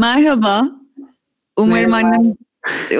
[0.00, 0.70] Merhaba.
[1.56, 2.16] Umarım Merhaba.
[2.16, 2.34] annem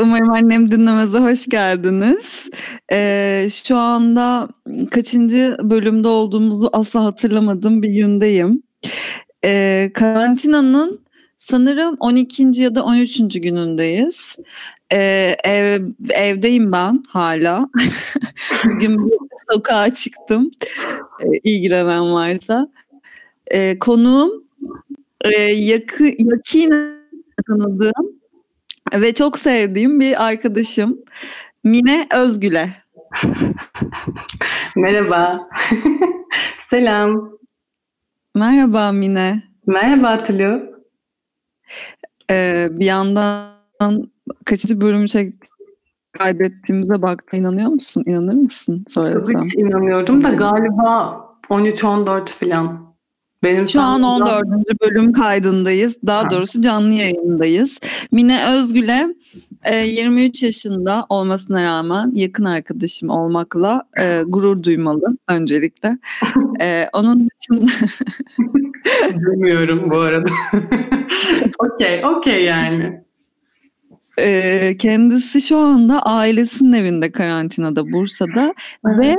[0.03, 2.45] Umarım annem dinlemeze hoş geldiniz.
[2.93, 4.49] Ee, şu anda
[4.91, 8.63] kaçıncı bölümde olduğumuzu asla hatırlamadığım bir gündeyim.
[9.45, 11.01] Ee, karantinanın
[11.39, 12.63] sanırım 12.
[12.63, 13.41] ya da 13.
[13.41, 14.37] günündeyiz.
[14.93, 17.69] Ee, ev, evdeyim ben hala.
[18.65, 19.11] Bugün
[19.53, 20.51] sokağa çıktım.
[21.21, 22.69] Ee, ilgilenen varsa.
[23.47, 24.50] Ee, konuğum
[25.25, 27.01] e, yakı, yakinen
[27.49, 28.21] tanıdığım
[28.93, 30.99] ve çok sevdiğim bir arkadaşım
[31.65, 32.71] Mine Özgül'e.
[34.77, 35.49] Merhaba.
[36.71, 37.39] Selam.
[38.35, 39.43] Merhaba Mine.
[39.67, 40.71] Merhaba Tülü.
[42.31, 44.11] Ee, bir yandan
[44.45, 45.49] kaçıncı bölümü çekti
[46.19, 47.37] kaydettiğimize baktı.
[47.37, 48.05] inanıyor musun?
[48.07, 48.85] İnanır mısın?
[48.89, 49.35] Söylesem.
[49.35, 52.90] Tabii ki inanıyorum da galiba 13-14 falan.
[53.43, 54.47] Benim Şu an 14.
[54.83, 55.95] bölüm kaydındayız.
[56.07, 56.31] Daha ha.
[56.31, 57.79] doğrusu canlı yayındayız.
[58.13, 59.15] Mine Özgül'e
[59.65, 65.99] e, 23 yaşında olmasına rağmen yakın arkadaşım olmakla e, gurur duymalı öncelikle.
[66.61, 67.71] e, onun dışında...
[69.11, 70.31] Bilmiyorum bu arada.
[71.59, 73.03] okey, okey yani.
[74.19, 78.55] E, kendisi şu anda ailesinin evinde karantinada Bursa'da
[78.85, 79.17] ve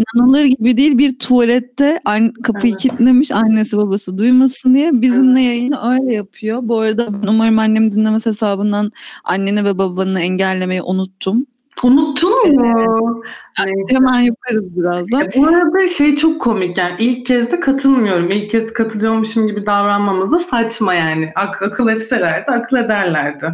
[0.00, 2.82] inanılır gibi değil bir tuvalette an, kapıyı evet.
[2.82, 6.58] kilitlemiş annesi babası duymasın diye bizimle yayını öyle yapıyor.
[6.62, 8.92] Bu arada umarım annem dinlemez hesabından
[9.24, 11.46] anneni ve babanı engellemeyi unuttum.
[11.82, 13.22] Unuttun mu?
[13.66, 13.92] Evet.
[13.92, 15.22] Hemen yaparız birazdan.
[15.22, 18.30] E, bu arada şey çok komik yani ilk kez de katılmıyorum.
[18.30, 21.32] İlk kez katılıyormuşum gibi davranmamız da saçma yani.
[21.34, 23.46] Ak akıl etselerdi akıl ederlerdi.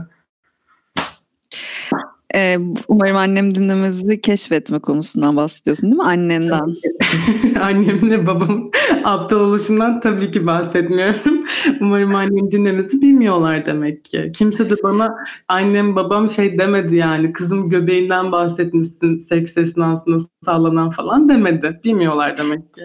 [2.35, 2.59] Ee,
[2.89, 6.03] umarım annem dinlemezi keşfetme konusundan bahsediyorsun değil mi?
[6.03, 6.77] Annenden.
[7.61, 8.71] Annemle babam
[9.05, 11.45] aptal oluşundan tabii ki bahsetmiyorum.
[11.81, 14.33] umarım annem dinlemesi bilmiyorlar demek ki.
[14.35, 15.15] Kimse de bana
[15.49, 17.33] annem babam şey demedi yani.
[17.33, 21.81] Kızım göbeğinden bahsetmişsin seks esnasında sallanan falan demedi.
[21.85, 22.81] Bilmiyorlar demek ki.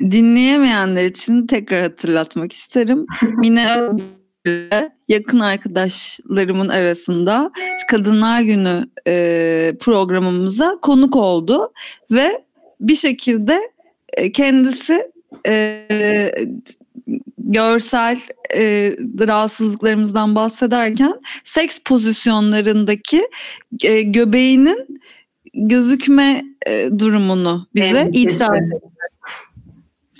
[0.00, 3.06] Dinleyemeyenler için tekrar hatırlatmak isterim.
[3.22, 3.90] Mine
[5.08, 7.50] yakın arkadaşlarımın arasında
[7.90, 11.72] Kadınlar Günü e, programımıza konuk oldu
[12.10, 12.42] ve
[12.80, 13.60] bir şekilde
[14.12, 15.10] e, kendisi
[15.48, 16.30] e,
[17.38, 18.20] görsel
[18.54, 23.28] e, rahatsızlıklarımızdan bahsederken seks pozisyonlarındaki
[23.82, 25.00] e, göbeğinin
[25.54, 28.80] gözükme e, durumunu bize evet, itiraf etti.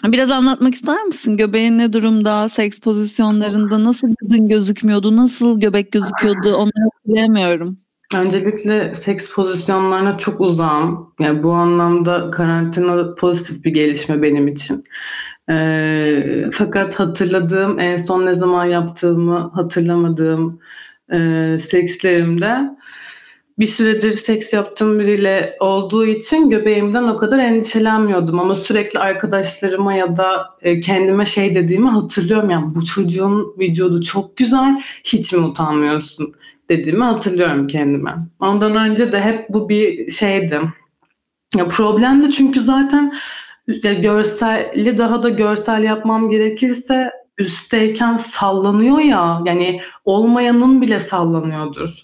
[0.04, 1.36] Biraz anlatmak ister misin?
[1.36, 2.48] Göbeğin ne durumda?
[2.48, 5.16] Seks pozisyonlarında nasıl kadın gözükmüyordu?
[5.16, 6.54] Nasıl göbek gözüküyordu?
[6.54, 7.78] Onları hatırlayamıyorum.
[8.14, 11.14] Öncelikle seks pozisyonlarına çok uzağım.
[11.20, 14.84] Yani bu anlamda karantina pozitif bir gelişme benim için.
[15.50, 20.60] Ee, fakat hatırladığım, en son ne zaman yaptığımı hatırlamadığım
[21.12, 22.77] e, sekslerimde
[23.58, 30.16] bir süredir seks yaptığım biriyle olduğu için göbeğimden o kadar endişelenmiyordum ama sürekli arkadaşlarıma ya
[30.16, 36.32] da e, kendime şey dediğimi hatırlıyorum yani bu çocuğun vücudu çok güzel hiç mi utanmıyorsun
[36.68, 38.16] dediğimi hatırlıyorum kendime.
[38.40, 40.60] Ondan önce de hep bu bir şeydi.
[41.56, 43.14] Ya problemdi çünkü zaten
[43.82, 52.02] ya görselli daha da görsel yapmam gerekirse üstteyken sallanıyor ya yani olmayanın bile sallanıyordur.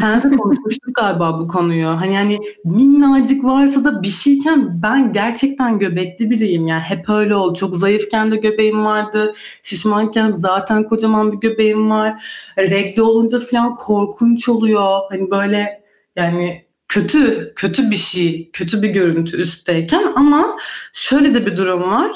[0.00, 1.88] Sen de konuşmuştuk galiba bu konuyu.
[1.88, 6.66] Hani yani minnacık varsa da bir şeyken ben gerçekten göbekli biriyim.
[6.66, 7.58] Yani hep öyle oldu.
[7.58, 9.32] Çok zayıfken de göbeğim vardı.
[9.62, 12.24] Şişmanken zaten kocaman bir göbeğim var.
[12.58, 15.00] Regli olunca falan korkunç oluyor.
[15.10, 15.82] Hani böyle
[16.16, 20.56] yani kötü kötü bir şey, kötü bir görüntü üstteyken ama
[20.92, 22.12] şöyle de bir durum var.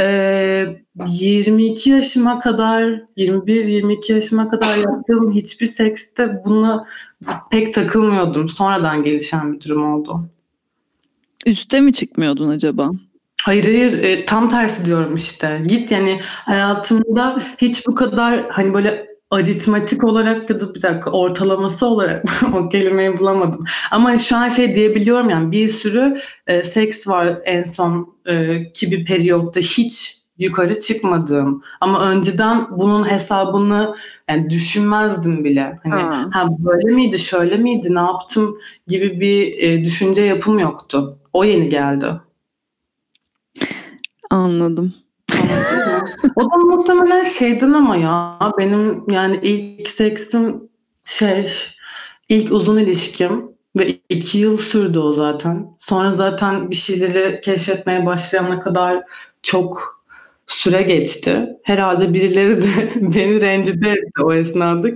[0.00, 0.66] Ee,
[1.08, 2.82] 22 yaşıma kadar,
[3.16, 6.86] 21-22 yaşıma kadar yaptığım hiçbir sekste bunu
[7.50, 8.48] pek takılmıyordum.
[8.48, 10.28] Sonradan gelişen bir durum oldu.
[11.46, 12.90] Üste mi çıkmıyordun acaba?
[13.42, 15.62] Hayır hayır e, tam tersi diyorum işte.
[15.66, 21.86] Git yani hayatımda hiç bu kadar hani böyle aritmatik olarak ya da bir dakika ortalaması
[21.86, 23.64] olarak o kelimeyi bulamadım.
[23.90, 28.90] Ama şu an şey diyebiliyorum yani bir sürü e, seks var en son e, ki
[28.90, 33.94] bir periyotta hiç yukarı çıkmadığım ama önceden bunun hesabını
[34.28, 35.80] yani düşünmezdim bile.
[35.82, 36.28] Hani ha.
[36.32, 41.18] ha böyle miydi, şöyle miydi, ne yaptım gibi bir e, düşünce yapım yoktu.
[41.32, 42.06] O yeni geldi.
[44.30, 44.94] Anladım.
[46.36, 50.68] O da muhtemelen şeyden ama ya benim yani ilk seksim
[51.04, 51.52] şey
[52.28, 55.66] ilk uzun ilişkim ve iki yıl sürdü o zaten.
[55.78, 59.02] Sonra zaten bir şeyleri keşfetmeye başlayana kadar
[59.42, 60.04] çok
[60.46, 61.46] süre geçti.
[61.62, 62.66] Herhalde birileri de
[63.14, 64.88] beni rencide etti o esnada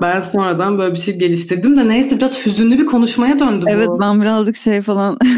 [0.00, 4.00] ben sonradan böyle bir şey geliştirdim de neyse biraz hüzünlü bir konuşmaya döndü Evet bu.
[4.00, 5.18] ben birazcık şey falan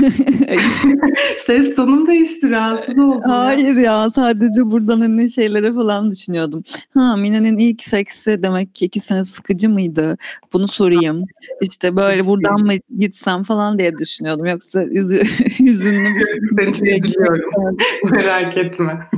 [1.47, 3.23] Ses tonum değişti rahatsız oldum.
[3.31, 3.39] ya.
[3.39, 6.63] Hayır ya sadece buradan hani şeylere falan düşünüyordum.
[6.95, 10.17] Ha Mine'nin ilk seksi demek ki iki sene sıkıcı mıydı?
[10.53, 11.25] Bunu sorayım.
[11.61, 14.47] İşte böyle buradan mı gitsem falan diye düşünüyordum.
[14.47, 15.23] Yoksa üzü,
[15.61, 16.09] hüzünlü
[16.53, 17.77] bir üzülüyorum.
[18.05, 19.09] Merak etme.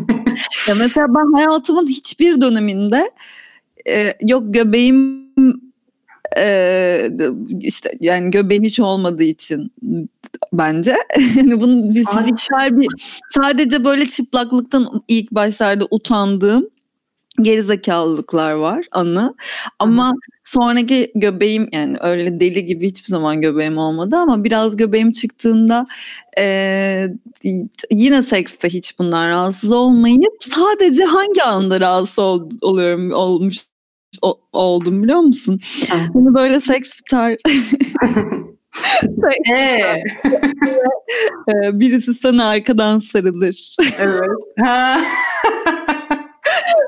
[0.69, 3.11] Ya mesela ben hayatımın hiçbir döneminde
[3.89, 5.28] e, yok göbeğim
[6.37, 7.11] e,
[7.61, 9.73] işte yani göbeğim hiç olmadığı için
[10.53, 10.97] bence.
[11.37, 12.89] Yani bunun bir fiziksel bir
[13.35, 16.69] sadece böyle çıplaklıktan ilk başlarda utandığım
[17.43, 19.35] gerizekalılıklar var anı.
[19.79, 20.13] Ama
[20.45, 25.87] sonraki göbeğim yani öyle deli gibi hiçbir zaman göbeğim olmadı ama biraz göbeğim çıktığında
[26.39, 27.09] e,
[27.91, 33.59] yine sekste hiç bundan rahatsız olmayıp sadece hangi anda rahatsız ol, oluyorum olmuş
[34.53, 35.61] oldum biliyor musun?
[35.89, 35.97] Ha.
[36.15, 37.37] Hani böyle seks biter
[39.51, 40.03] Ee,
[41.49, 44.23] e, birisi sana arkadan sarılır evet.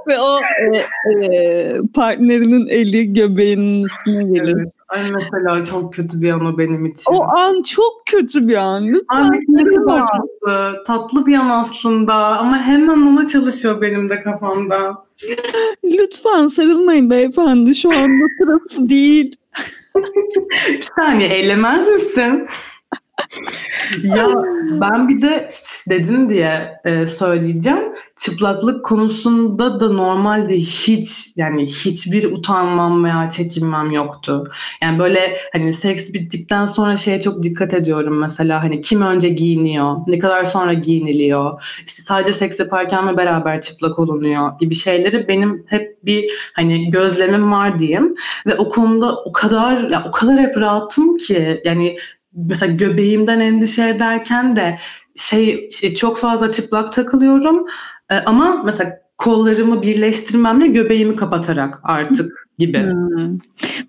[0.09, 0.79] Ve o e,
[1.25, 4.55] e, partnerinin eli göbeğinin üstüne gelir.
[4.57, 4.73] evet.
[4.89, 7.05] Ay mesela çok kötü bir an o benim için.
[7.13, 8.87] O an çok kötü bir an.
[8.87, 10.85] Lütfen Ay ne kadar tatlı.
[10.87, 15.05] Tatlı bir an aslında ama hemen ona çalışıyor benim de kafamda.
[15.85, 17.75] Lütfen sarılmayın beyefendi.
[17.75, 19.37] Şu anda sırası değil.
[20.69, 22.47] Bir saniye eylemez misin?
[24.03, 24.29] Ya
[24.81, 25.49] ben bir de
[25.89, 27.95] dedin diye e, söyleyeceğim.
[28.17, 34.51] Çıplaklık konusunda da normalde hiç yani hiçbir utanmam veya çekinmem yoktu.
[34.83, 39.97] Yani böyle hani seks bittikten sonra şeye çok dikkat ediyorum mesela hani kim önce giyiniyor,
[40.07, 45.65] ne kadar sonra giyiniliyor, işte sadece seks yaparken mi beraber çıplak olunuyor gibi şeyleri benim
[45.67, 48.15] hep bir hani gözlemim var diyeyim
[48.47, 51.97] ve o konuda o kadar ya o kadar hep rahatım ki yani
[52.33, 54.79] mesela göbeğimden endişe ederken de
[55.17, 57.67] şey, şey çok fazla çıplak takılıyorum
[58.11, 62.87] Ee, ama mesela kollarımı birleştirmemle göbeğimi kapatarak artık gibi.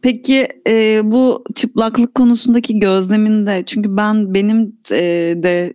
[0.01, 4.99] Peki e, bu çıplaklık konusundaki gözleminde çünkü ben benim e,
[5.43, 5.73] de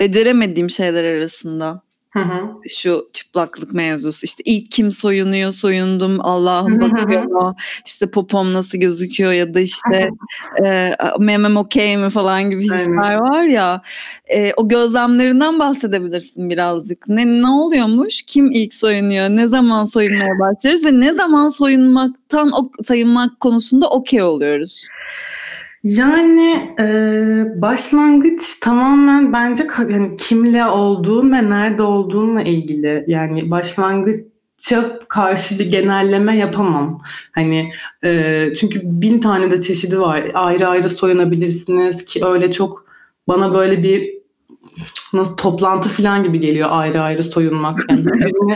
[0.00, 2.50] beceremediğim şeyler arasında Hı hı.
[2.68, 6.92] şu çıplaklık mevzusu işte ilk kim soyunuyor soyundum Allah'ım Hı hı hı.
[6.92, 7.54] bakıyor
[7.86, 10.10] işte popom nasıl gözüküyor ya da işte
[10.64, 13.20] e, memem okey mi falan gibi hisler Aynen.
[13.20, 13.82] var ya
[14.26, 20.84] e, o gözlemlerinden bahsedebilirsin birazcık ne ne oluyormuş kim ilk soyunuyor ne zaman soyunmaya başlarız
[20.84, 22.52] ve ne zaman soyunmaktan
[22.86, 24.88] sayınmak konusunda okey oluyoruz.
[25.82, 26.84] Yani e,
[27.62, 33.04] başlangıç tamamen bence hani kimle olduğun ve nerede olduğunla ilgili.
[33.06, 37.02] Yani başlangıça karşı bir genelleme yapamam.
[37.32, 37.72] Hani
[38.04, 40.30] e, çünkü bin tane de çeşidi var.
[40.34, 42.86] Ayrı ayrı soyunabilirsiniz ki öyle çok
[43.28, 44.22] bana böyle bir
[45.12, 47.80] nasıl toplantı falan gibi geliyor ayrı ayrı soyunmak.
[47.90, 48.04] Yani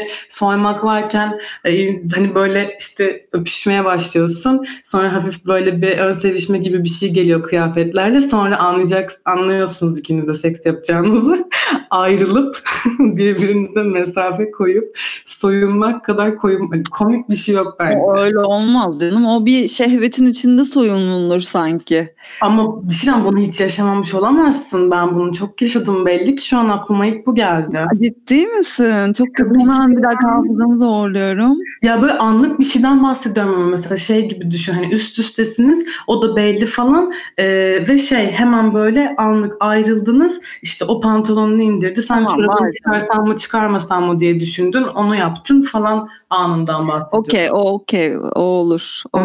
[0.30, 4.66] soymak varken e, hani böyle işte öpüşmeye başlıyorsun.
[4.84, 8.20] Sonra hafif böyle bir ön sevişme gibi bir şey geliyor kıyafetlerle.
[8.20, 11.48] Sonra anlayacak, anlıyorsunuz ikiniz de seks yapacağınızı.
[11.90, 12.62] Ayrılıp
[12.98, 17.98] birbirinize mesafe koyup soyunmak kadar koyun, hani komik bir şey yok bence.
[17.98, 19.26] O öyle olmaz canım.
[19.26, 22.14] O bir şehvetin içinde soyunulur sanki.
[22.40, 24.90] Ama bir şeyden bunu hiç yaşamamış olamazsın.
[24.90, 27.78] Ben bunu çok yaşadım belli ki şu an aklıma ilk bu geldi.
[28.02, 29.12] Ciddi misin?
[29.12, 29.60] Çok kötü.
[29.60, 31.58] Hemen bir dakika hafızamı zorluyorum.
[31.82, 36.22] Ya böyle anlık bir şeyden bahsediyorum ama mesela şey gibi düşün hani üst üstesiniz o
[36.22, 42.14] da belli falan Ee, ve şey hemen böyle anlık ayrıldınız işte o pantolonunu indirdi sen
[42.14, 47.18] Tamam, çorabını var çıkarsam mı çıkarmasam mı diye düşündün onu yaptın falan anından bahsediyorum.
[47.18, 48.16] Okey, o okey.
[48.18, 49.02] O olur.
[49.12, 49.20] O.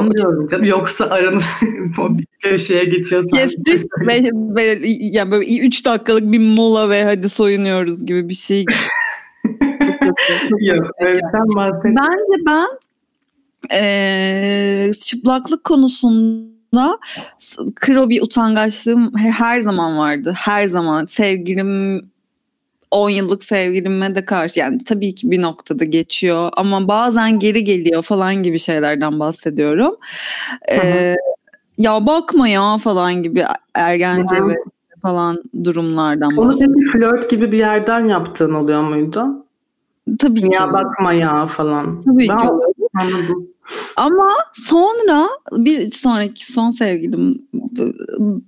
[0.61, 1.43] Yoksa aranız
[1.99, 3.29] o bir köşeye geçiyorsan.
[3.29, 8.65] Kestik ve, ve yani böyle üç dakikalık bir mola ve hadi soyunuyoruz gibi bir şey.
[10.61, 10.85] Yok
[11.55, 11.83] bahset.
[11.85, 12.67] Bence ben
[13.71, 16.99] eee, çıplaklık konusunda
[17.75, 20.33] kro bir utangaçlığım he- her zaman vardı.
[20.37, 22.01] Her zaman sevgilim
[22.91, 28.01] 10 yıllık sevgilime de karşı yani tabii ki bir noktada geçiyor ama bazen geri geliyor
[28.03, 29.95] falan gibi şeylerden bahsediyorum.
[30.69, 31.15] Eee,
[31.77, 34.47] ya bakma ya falan gibi ergence Hı hı.
[34.49, 34.55] ve
[35.01, 39.45] falan durumlardan Onu senin flört gibi bir yerden yaptığın oluyor muydu?
[40.19, 40.49] Tabii ki.
[40.53, 42.01] Ya bakma ya falan.
[42.01, 42.47] Tabii ben ki.
[42.95, 43.47] anladım.
[43.97, 47.41] Ama sonra bir sonraki son sevgilim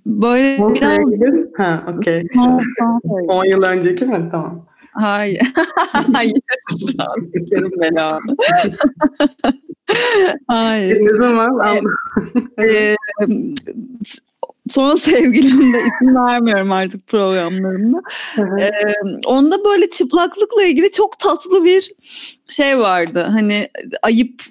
[0.06, 1.52] böyle Son biraz sevgilin?
[1.56, 2.26] Ha, okey.
[2.34, 3.28] son, son sevgilim.
[3.28, 4.28] 10 yıl önceki mi?
[4.30, 4.66] Tamam.
[4.92, 5.52] Hayır.
[6.12, 6.34] Hayır.
[7.34, 8.36] Sikerim belanı.
[10.46, 11.00] Hayır.
[11.00, 11.84] Ne zaman?
[12.58, 12.96] Ee,
[14.68, 18.02] son sevgilim de isim vermiyorum artık programlarımda.
[18.38, 18.70] Ee,
[19.26, 21.92] onda böyle çıplaklıkla ilgili çok tatlı bir
[22.48, 23.26] şey vardı.
[23.32, 23.68] Hani
[24.02, 24.42] ayıp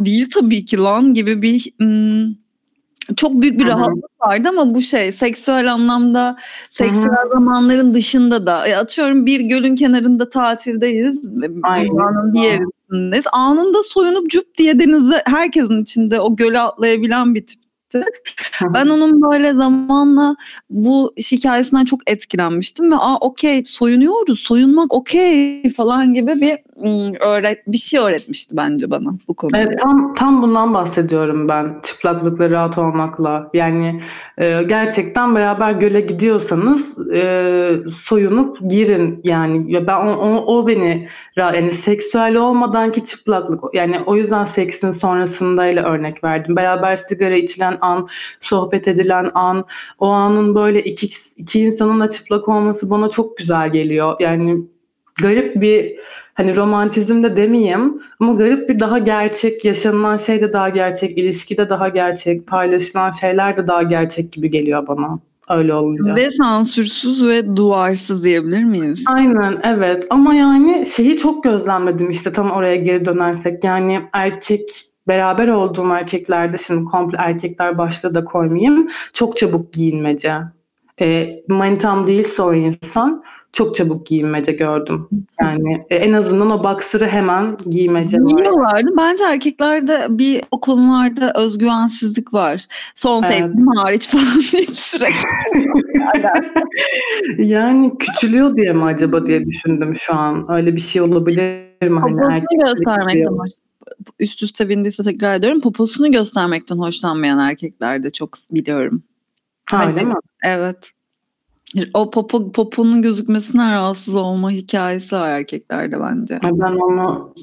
[0.00, 2.34] değil tabii ki lan gibi bir hmm,
[3.16, 6.36] çok büyük bir rahatlık vardı ama bu şey seksüel anlamda
[6.70, 11.20] seksüel zamanların dışında da e, atıyorum bir gölün kenarında tatildeyiz
[11.62, 11.90] Aynen.
[11.90, 17.46] dünyanın bir yerindeyiz anında soyunup cup diye denize herkesin içinde o göle atlayabilen bir
[17.90, 18.04] tipti.
[18.74, 20.36] Ben onun böyle zamanla
[20.70, 26.58] bu hikayesinden çok etkilenmiştim ve aa okey soyunuyoruz soyunmak okey falan gibi bir
[27.20, 29.58] öğret bir şey öğretmişti bence bana bu konuda.
[29.58, 34.02] Evet, tam tam bundan bahsediyorum ben çıplaklıkla rahat olmakla yani
[34.38, 41.08] e, gerçekten beraber göle gidiyorsanız e, soyunup girin yani ya ben o, o, o beni
[41.36, 47.75] yani seksüel olmadan ki çıplaklık yani o yüzden seksin sonrasındayla örnek verdim beraber sigara içilen
[47.80, 48.08] an
[48.40, 49.64] sohbet edilen an
[49.98, 54.64] o anın böyle iki, iki insanın da çıplak olması bana çok güzel geliyor yani
[55.22, 55.96] garip bir
[56.34, 61.68] hani romantizm de demeyeyim ama garip bir daha gerçek yaşanılan şey de daha gerçek ilişkide
[61.68, 65.18] daha gerçek paylaşılan şeyler de daha gerçek gibi geliyor bana
[65.48, 66.14] öyle olunca.
[66.14, 69.04] Ve sansürsüz ve duvarsız diyebilir miyiz?
[69.06, 74.68] Aynen evet ama yani şeyi çok gözlemledim işte tam oraya geri dönersek yani erkek
[75.08, 80.34] beraber olduğum erkeklerde şimdi komple erkekler başta da koymayayım çok çabuk giyinmece.
[81.00, 85.08] E, manitam değilse o insan çok çabuk giyinmece gördüm.
[85.40, 88.28] Yani e, en azından o boxer'ı hemen giymece var.
[88.28, 88.90] Giyiyorlardı.
[88.98, 92.64] Bence erkeklerde bir o konularda özgüvensizlik var.
[92.94, 93.38] Son Evet.
[93.38, 95.14] sevgilim hariç falan deyip sürekli.
[97.38, 100.46] Yani küçülüyor diye mi acaba diye düşündüm şu an.
[100.52, 102.00] Öyle bir şey olabilir mi?
[102.00, 103.38] Hani giyiyor.
[103.38, 103.50] hoş.
[104.18, 105.60] Üst üste bindiyse tekrar ediyorum.
[105.60, 109.02] Poposunu göstermekten hoşlanmayan erkekler de çok biliyorum.
[109.70, 110.14] Ha, öyle mi?
[110.44, 110.92] Evet.
[111.94, 116.38] O popo, poponun gözükmesinden rahatsız olma hikayesi var erkeklerde bence.
[116.42, 117.34] Ben onu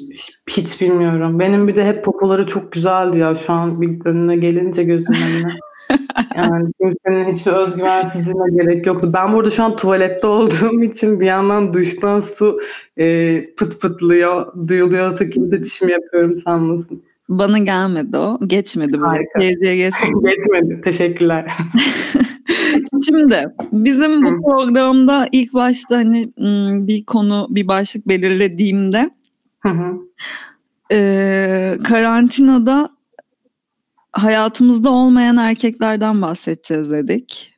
[0.50, 1.40] hiç bilmiyorum.
[1.40, 3.36] Benim bir de hep popoları çok güzeldi ya.
[3.36, 5.54] Şu an bir önüne gelince gözümün önüne.
[6.38, 9.12] Yani kimsenin hiçbir özgüvensizliğine gerek yoktu.
[9.14, 12.60] Ben burada şu an tuvalette olduğum için bir yandan duştan su
[12.98, 14.54] e, pıt pıtlıyor.
[14.68, 17.04] Duyuluyorsa kimse çişimi yapıyorum sanmasın.
[17.30, 18.40] Bana gelmedi o.
[18.48, 18.98] Geçmedi.
[18.98, 19.40] Harika.
[19.40, 19.76] Geçmedi.
[20.30, 20.82] Yetmedi.
[20.82, 21.54] Teşekkürler.
[23.06, 26.32] Şimdi bizim bu programda ilk başta hani
[26.88, 29.10] bir konu bir başlık belirlediğimde
[30.92, 32.90] e, karantinada
[34.12, 37.54] hayatımızda olmayan erkeklerden bahsedeceğiz dedik.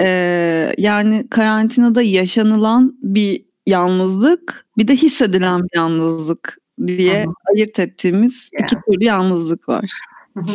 [0.00, 8.74] E, yani karantinada yaşanılan bir yalnızlık bir de hissedilen bir yalnızlık diye ayırt ettiğimiz iki
[8.74, 9.90] türlü yalnızlık var.
[10.36, 10.52] Hı hı.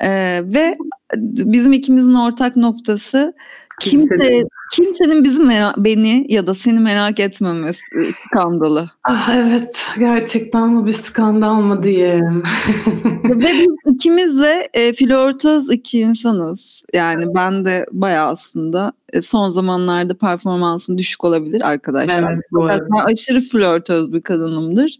[0.00, 0.74] E, ve
[1.16, 3.34] bizim ikimizin ortak noktası
[3.80, 7.80] kimse Kimsenin- kimsenin bizi mera- beni ya da seni merak etmemesi
[8.26, 8.90] skandalı.
[9.04, 12.42] Ah evet gerçekten bu bir skandal mı diyeyim.
[13.24, 16.82] Ve biz ikimiz de e, flörtöz iki insanız.
[16.94, 22.32] Yani ben de bayağı aslında e, son zamanlarda performansım düşük olabilir arkadaşlar.
[22.32, 22.86] evet arada.
[22.90, 24.96] ben aşırı flörtöz bir kadınımdır.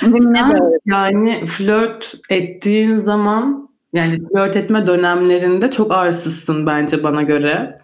[0.00, 3.61] Sen yani flört ettiğin zaman
[3.92, 7.80] yani flört etme dönemlerinde çok arsızsın bence bana göre.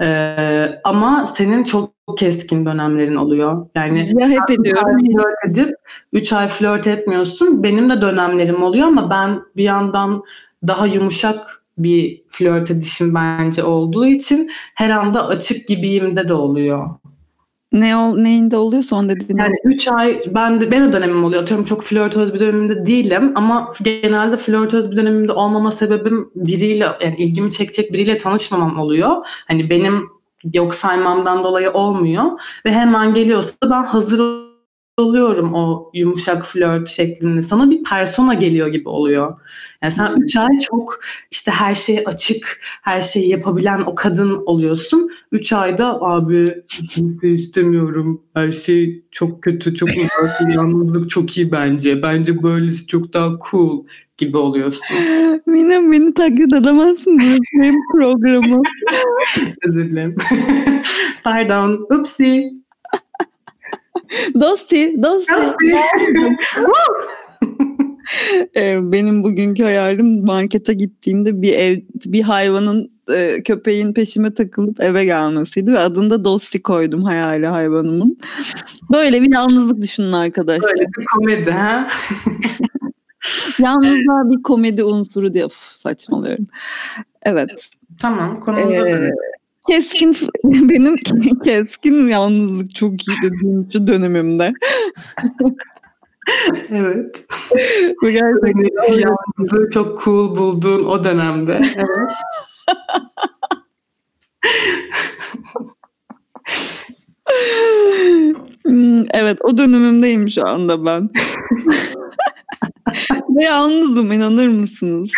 [0.00, 3.66] Ee, ama senin çok keskin dönemlerin oluyor.
[3.74, 4.98] Yani Ya hep ediyorum.
[5.06, 5.74] flört edip
[6.12, 7.62] 3 ay flört etmiyorsun.
[7.62, 10.22] Benim de dönemlerim oluyor ama ben bir yandan
[10.66, 16.88] daha yumuşak bir flört edişim bence olduğu için her anda açık gibiyimde de oluyor.
[17.72, 19.38] Ne ol, neyinde oluyor son dediğin?
[19.38, 21.42] Yani 3 ay ben de benim dönemim oluyor.
[21.42, 27.16] Atıyorum çok flörtöz bir dönemimde değilim ama genelde flörtöz bir dönemimde olmama sebebim biriyle yani
[27.18, 29.10] ilgimi çekecek biriyle tanışmamam oluyor.
[29.48, 30.08] Hani benim
[30.52, 32.24] yok saymamdan dolayı olmuyor
[32.66, 34.47] ve hemen geliyorsa ben hazır
[34.98, 37.42] oluyorum o yumuşak flört şeklinde.
[37.42, 39.40] Sana bir persona geliyor gibi oluyor.
[39.82, 41.00] Yani sen 3 ay çok
[41.30, 45.10] işte her şey açık, her şeyi yapabilen o kadın oluyorsun.
[45.32, 48.22] 3 ayda abi kimse istemiyorum.
[48.34, 50.40] Her şey çok kötü, çok uzak.
[50.54, 52.02] Yalnızlık çok iyi bence.
[52.02, 53.84] Bence böylesi çok daha cool
[54.18, 54.96] gibi oluyorsun.
[55.46, 57.18] Mine beni taklit edemezsin.
[57.18, 58.62] Benim programım.
[59.68, 60.16] Özür dilerim.
[61.24, 61.86] Pardon.
[61.90, 62.50] Upsi.
[64.40, 65.34] Dosti, dosti.
[65.34, 65.76] Upsi.
[68.56, 75.04] Ee, benim bugünkü hayalim markete gittiğimde bir ev bir hayvanın e, köpeğin peşime takılıp eve
[75.04, 78.18] gelmesiydi ve adını da Dosti koydum hayali hayvanımın.
[78.90, 80.70] Böyle bir yalnızlık düşünün arkadaşlar.
[80.70, 81.88] Böyle bir komedi ha?
[83.58, 86.46] Yalnızlığa bir komedi unsuru diye Uf, saçmalıyorum.
[87.22, 87.50] Evet.
[88.00, 89.10] Tamam konumuza ee,
[89.68, 90.96] Keskin benim
[91.44, 94.52] keskin yalnızlık çok iyi dediğim şu dönemimde.
[96.70, 97.24] evet.
[98.02, 101.60] Bu gerçekten yalnızlığı çok cool bulduğun o dönemde.
[101.76, 101.86] Evet.
[108.64, 111.10] Hmm, evet o dönemimdeyim şu anda ben.
[113.36, 115.10] Ve yalnızım inanır mısınız?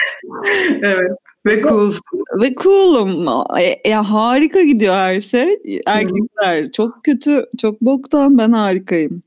[0.82, 1.10] Evet.
[1.46, 2.02] Ve coolsun.
[2.42, 3.28] Ve cool'um.
[3.60, 5.58] E, ya harika gidiyor her şey.
[5.86, 8.38] Erkekler çok kötü, çok boktan.
[8.38, 9.22] Ben harikayım.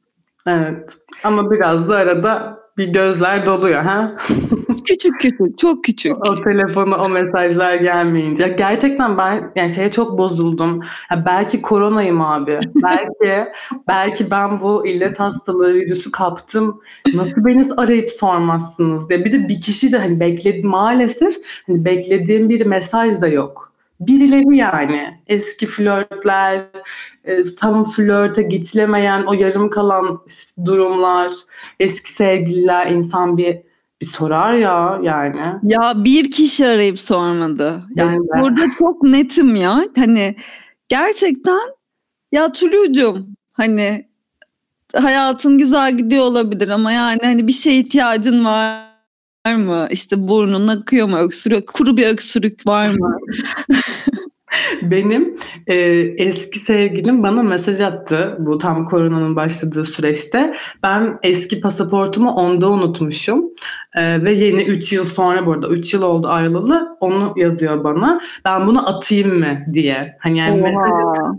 [0.48, 0.90] Evet.
[1.24, 4.18] Ama biraz da arada bir gözler doluyor ha?
[4.86, 6.30] küçük küçük, çok küçük.
[6.30, 8.56] O telefonu, o mesajlar gelmeyince.
[8.58, 10.82] Gerçekten ben yani şeye çok bozuldum.
[11.12, 12.60] Ya belki koronayım abi.
[12.84, 13.52] belki
[13.88, 16.82] belki ben bu illet hastalığı virüsü kaptım.
[17.14, 19.26] Nasıl beni arayıp sormazsınız diye.
[19.26, 21.36] Bir de bir kişi de hani bekledi maalesef
[21.68, 23.74] hani beklediğim bir mesaj da yok
[24.08, 26.66] birileri yani eski flörtler,
[27.26, 30.22] e, tam flörte geçilemeyen o yarım kalan
[30.66, 31.34] durumlar,
[31.80, 33.60] eski sevgililer insan bir
[34.04, 35.42] bir sorar ya yani.
[35.64, 37.84] Ya bir kişi arayıp sormadı.
[37.96, 39.84] Yani burada çok netim ya.
[39.96, 40.36] Hani
[40.90, 41.60] gerçekten
[42.32, 44.08] ya Tulu'cum hani
[44.96, 48.86] hayatın güzel gidiyor olabilir ama yani hani bir şeye ihtiyacın var
[49.56, 49.88] mı?
[49.92, 51.18] İşte burnun akıyor mu?
[51.18, 53.18] Öksürük, kuru bir öksürük var mı?
[54.82, 55.38] Benim
[55.68, 55.76] e,
[56.18, 60.54] eski sevgilim bana mesaj attı bu tam koronanın başladığı süreçte.
[60.84, 63.44] Ben eski pasaportumu onda unutmuşum.
[63.96, 68.22] E, ve yeni 3 yıl sonra burada 3 yıl oldu ayrılalı onu yazıyor bana.
[68.46, 70.18] Ben bunu atayım mı diye.
[70.20, 70.68] Hani yani Oha.
[70.68, 71.38] mesaj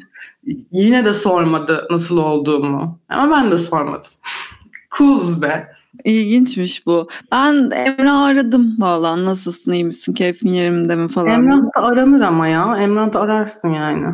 [0.73, 2.99] yine de sormadı nasıl olduğumu.
[3.09, 4.11] Ama ben de sormadım.
[4.99, 5.69] Cool be.
[6.05, 7.09] İlginçmiş bu.
[7.33, 9.25] Ben Emrah aradım valla.
[9.25, 11.31] Nasılsın, iyi misin, keyfin yerimde mi falan.
[11.31, 12.77] Emrah da aranır ama ya.
[12.81, 14.07] Emrah da ararsın yani.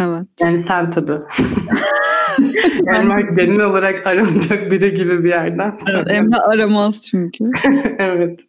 [0.00, 0.26] Evet.
[0.40, 1.12] Yani sen tabii.
[2.86, 5.78] Emrah genel olarak aranacak biri gibi bir yerden.
[5.94, 7.44] Evet, Emrah aramaz çünkü.
[7.98, 8.40] evet.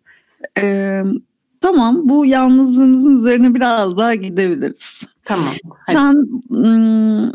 [0.57, 1.03] Ee,
[1.61, 5.01] tamam bu yalnızlığımızın üzerine biraz daha gidebiliriz.
[5.25, 5.53] Tamam.
[5.85, 5.97] Hadi.
[5.97, 7.33] Sen ım,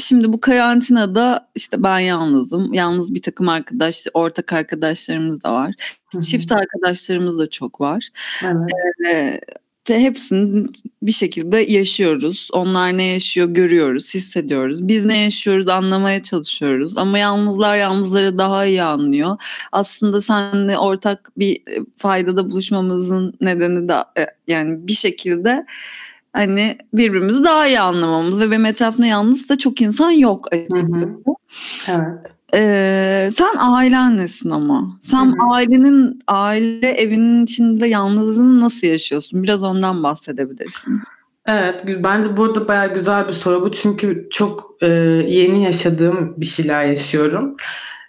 [0.00, 2.72] şimdi bu karantinada işte ben yalnızım.
[2.72, 5.74] Yalnız bir takım arkadaş, ortak arkadaşlarımız da var.
[6.12, 6.22] Hı-hı.
[6.22, 8.08] Çift arkadaşlarımız da çok var.
[8.42, 8.70] Evet.
[9.10, 9.40] Ee,
[9.88, 10.66] de hepsini
[11.02, 12.48] bir şekilde yaşıyoruz.
[12.52, 14.88] Onlar ne yaşıyor görüyoruz, hissediyoruz.
[14.88, 16.96] Biz ne yaşıyoruz anlamaya çalışıyoruz.
[16.96, 19.36] Ama yalnızlar yalnızları daha iyi anlıyor.
[19.72, 21.62] Aslında seninle ortak bir
[21.96, 23.94] faydada buluşmamızın nedeni de
[24.46, 25.66] yani bir şekilde
[26.36, 31.08] hani birbirimizi daha iyi anlamamız ve benim etrafımda yalnız da çok insan yok açıkçası.
[31.88, 32.32] Evet.
[32.54, 34.98] Ee, sen ailenlesin ama.
[35.10, 35.50] Sen Hı-hı.
[35.50, 39.42] ailenin aile evinin içinde yalnızlığını nasıl yaşıyorsun?
[39.42, 41.00] Biraz ondan bahsedebilirsin.
[41.46, 44.86] Evet, bence burada bayağı güzel bir soru bu çünkü çok e,
[45.26, 47.56] yeni yaşadığım bir şeyler yaşıyorum.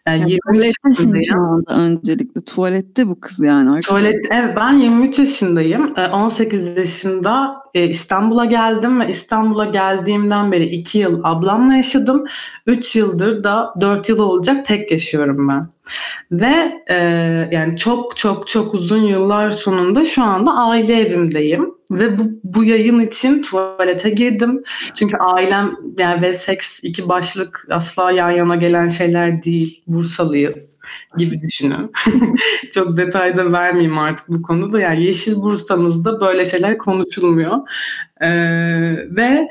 [0.08, 1.64] Yani ya 23 yaşındayım.
[1.68, 2.42] öncelikle.
[2.42, 3.82] Tuvalette bu kız yani.
[3.82, 5.94] Tuvalet, evet ben 23 yaşındayım.
[5.94, 12.26] 18 yaşında İstanbul'a geldim ve İstanbul'a geldiğimden beri 2 yıl ablamla yaşadım.
[12.66, 15.70] 3 yıldır da 4 yıl olacak tek yaşıyorum ben.
[16.32, 16.96] Ve e,
[17.52, 21.74] yani çok çok çok uzun yıllar sonunda şu anda aile evimdeyim.
[21.92, 24.64] Ve bu, bu yayın için tuvalete girdim.
[24.94, 29.84] Çünkü ailem yani ve seks iki başlık asla yan yana gelen şeyler değil.
[29.88, 30.77] Bursalıyız
[31.18, 31.92] gibi düşünün.
[32.74, 34.80] Çok detayda vermeyeyim artık bu konuda.
[34.80, 37.58] Yani Yeşil Bursa'mızda böyle şeyler konuşulmuyor.
[38.22, 38.30] Ee,
[39.10, 39.50] ve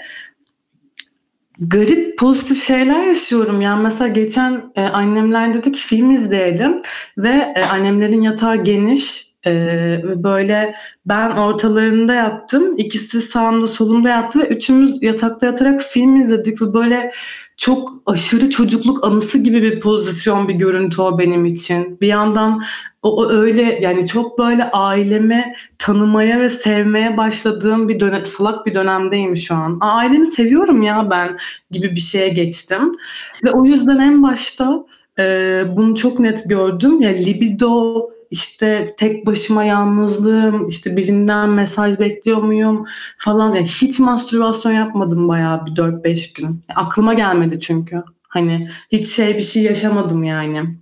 [1.58, 3.60] garip pozitif şeyler yaşıyorum.
[3.60, 6.82] Yani mesela geçen e, annemler dedi ki film izleyelim
[7.18, 10.74] ve e, annemlerin yatağı geniş ee, böyle
[11.06, 12.76] ben ortalarında yattım.
[12.76, 17.12] ikisi sağımda solumda yattı ve üçümüz yatakta yatarak film izledik ve böyle
[17.56, 22.00] çok aşırı çocukluk anısı gibi bir pozisyon bir görüntü o benim için.
[22.00, 22.62] Bir yandan
[23.02, 28.74] o, o öyle yani çok böyle ailemi tanımaya ve sevmeye başladığım bir dönem, salak bir
[28.74, 29.78] dönemdeyim şu an.
[29.80, 31.36] Ailemi seviyorum ya ben
[31.70, 32.96] gibi bir şeye geçtim.
[33.44, 34.84] Ve o yüzden en başta
[35.18, 37.00] e, bunu çok net gördüm.
[37.00, 42.86] Ya libido işte tek başıma yalnızlığım, işte birinden mesaj bekliyor muyum
[43.18, 43.54] falan.
[43.54, 46.64] Yani hiç mastürbasyon yapmadım bayağı bir 4-5 gün.
[46.76, 48.02] aklıma gelmedi çünkü.
[48.28, 50.78] Hani hiç şey bir şey yaşamadım yani.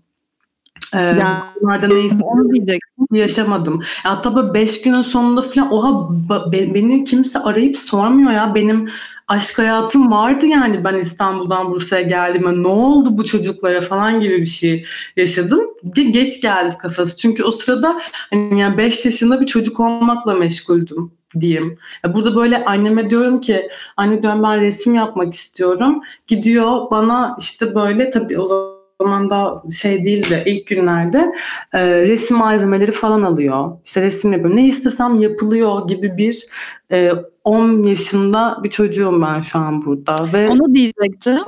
[0.92, 2.78] Ee, yani, bunlarda ne istediğimi
[3.12, 3.80] yaşamadım.
[4.02, 6.08] Hatta böyle beş günün sonunda falan oha
[6.52, 8.54] beni kimse arayıp sormuyor ya.
[8.54, 8.88] Benim
[9.28, 14.46] aşk hayatım vardı yani ben İstanbul'dan Bursa'ya geldiğimde ne oldu bu çocuklara falan gibi bir
[14.46, 14.84] şey
[15.16, 15.60] yaşadım.
[15.94, 17.16] Geç geldi kafası.
[17.16, 21.78] Çünkü o sırada hani yani 5 yaşında bir çocuk olmakla meşguldüm diyeyim.
[22.14, 26.02] Burada böyle anneme diyorum ki anne diyorum ben resim yapmak istiyorum.
[26.26, 31.34] Gidiyor bana işte böyle tabii o zaman zaman da şey değildi ilk günlerde
[31.72, 33.72] e, resim malzemeleri falan alıyor.
[33.84, 34.56] İşte resim yapıyorum.
[34.56, 36.46] Ne istesem yapılıyor gibi bir
[36.92, 37.12] e,
[37.44, 40.32] 10 yaşında bir çocuğum ben şu an burada.
[40.32, 40.48] Ve...
[40.48, 41.38] Onu diyecektim.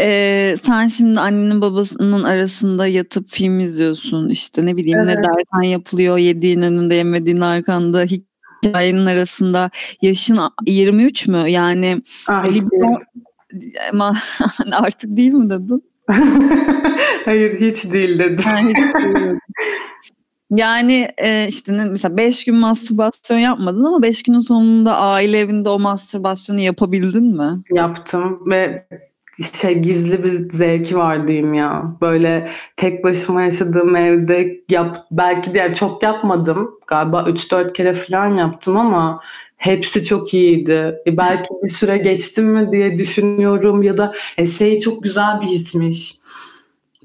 [0.00, 4.28] Ee, sen şimdi annenin babasının arasında yatıp film izliyorsun.
[4.28, 5.18] İşte ne bileyim evet.
[5.18, 6.18] ne derken yapılıyor.
[6.18, 8.04] Yediğin önünde yemediğin arkanda
[8.64, 9.70] hikayenin arasında.
[10.02, 11.44] Yaşın 23 mü?
[11.48, 12.44] Yani ah,
[13.92, 14.16] ama
[14.72, 15.89] artık değil mi dedin?
[17.24, 18.44] Hayır hiç değil dedim.
[18.44, 19.38] Ha, hiç değil.
[20.50, 25.78] Yani e, işte mesela 5 gün mastürbasyon yapmadın ama 5 günün sonunda aile evinde o
[25.78, 27.62] mastürbasyonu yapabildin mi?
[27.70, 28.86] Yaptım ve
[29.60, 31.96] şey gizli bir zevki var diyeyim ya.
[32.00, 36.70] Böyle tek başıma yaşadığım evde yap belki de yani çok yapmadım.
[36.86, 39.20] Galiba 3-4 kere falan yaptım ama
[39.60, 40.94] hepsi çok iyiydi.
[41.06, 45.46] E belki bir süre geçtim mi diye düşünüyorum ya da e, şey çok güzel bir
[45.46, 46.14] hismiş.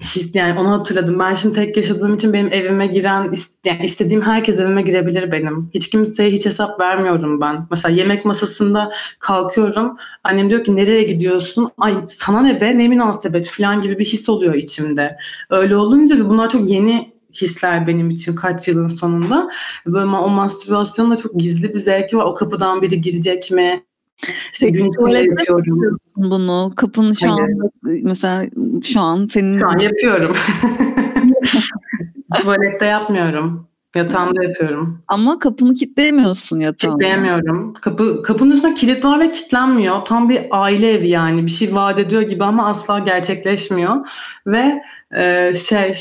[0.02, 1.20] His, yani onu hatırladım.
[1.20, 3.34] Ben şimdi tek yaşadığım için benim evime giren,
[3.66, 5.70] yani istediğim herkes evime girebilir benim.
[5.74, 7.68] Hiç kimseye hiç hesap vermiyorum ben.
[7.72, 9.98] Mesela yemek masasında kalkıyorum.
[10.24, 11.72] Annem diyor ki nereye gidiyorsun?
[11.78, 15.18] Ay sana ne be ne münasebet falan gibi bir his oluyor içimde.
[15.50, 19.50] Öyle olunca bunlar çok yeni hisler benim için kaç yılın sonunda.
[19.86, 22.26] Böyle o mastürbasyonda çok gizli bir zevki var.
[22.26, 23.84] O kapıdan biri girecek mi?
[24.54, 25.98] İşte gün içinde yapıyorum.
[26.16, 27.40] Bunu kapının şu Hayır.
[27.40, 28.46] an mesela
[28.84, 29.60] şu an senin...
[29.60, 30.36] Şu an yapıyorum.
[32.36, 33.68] Tuvalette yapmıyorum.
[33.96, 35.04] Yatağımda yapıyorum.
[35.08, 36.98] Ama kapını kilitleyemiyorsun yatağında.
[36.98, 37.74] Kilitleyemiyorum.
[37.74, 40.06] Kapı, kapının üstünde kilit var ve kilitlenmiyor.
[40.06, 41.46] Tam bir aile evi yani.
[41.46, 43.96] Bir şey vaat ediyor gibi ama asla gerçekleşmiyor.
[44.48, 44.82] Ve
[45.18, 45.94] e, şey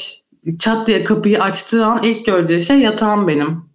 [0.59, 3.75] çat diye kapıyı açtığı an ilk göreceği şey yatağım benim.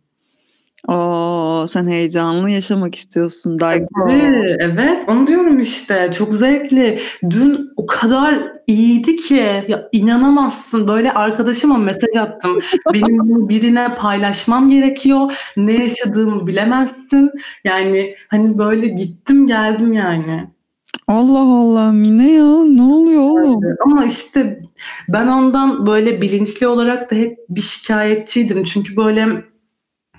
[0.88, 4.10] Oo, sen heyecanlı yaşamak istiyorsun Dayko.
[4.10, 7.00] Evet, evet onu diyorum işte çok zevkli.
[7.30, 12.60] Dün o kadar iyiydi ki ya inanamazsın böyle arkadaşıma mesaj attım.
[12.94, 15.34] Benim birine paylaşmam gerekiyor.
[15.58, 17.32] Ne yaşadığımı bilemezsin.
[17.64, 20.48] Yani hani böyle gittim geldim yani.
[21.08, 23.62] Allah Allah Mine ya ne oluyor oğlum?
[23.86, 24.62] Ama işte
[25.10, 28.64] ben ondan böyle bilinçli olarak da hep bir şikayetçiydim.
[28.64, 29.44] Çünkü böyle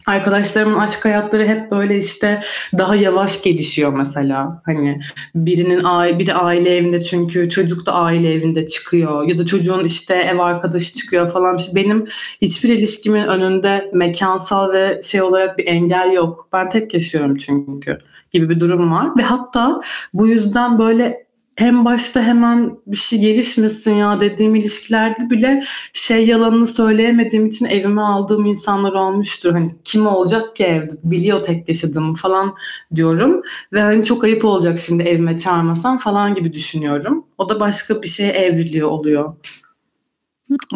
[0.07, 2.41] arkadaşlarımın aşk hayatları hep böyle işte
[2.79, 4.63] daha yavaş gelişiyor mesela.
[4.67, 5.01] Hani
[5.35, 10.39] birinin biri aile evinde çünkü çocuk da aile evinde çıkıyor ya da çocuğun işte ev
[10.39, 11.59] arkadaşı çıkıyor falan.
[11.75, 12.07] Benim
[12.43, 16.49] hiçbir ilişkimin önünde mekansal ve şey olarak bir engel yok.
[16.53, 17.99] Ben tek yaşıyorum çünkü
[18.31, 19.81] gibi bir durum var ve hatta
[20.15, 26.67] bu yüzden böyle en başta hemen bir şey gelişmesin ya dediğim ilişkilerde bile şey yalanını
[26.67, 29.53] söyleyemediğim için evime aldığım insanlar olmuştur.
[29.53, 32.55] Hani kim olacak ki evde biliyor tek yaşadığımı falan
[32.95, 33.43] diyorum.
[33.73, 37.27] Ve hani çok ayıp olacak şimdi evime çağırmasam falan gibi düşünüyorum.
[37.39, 39.35] O da başka bir şeye evriliyor oluyor.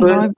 [0.01, 0.33] Böyle,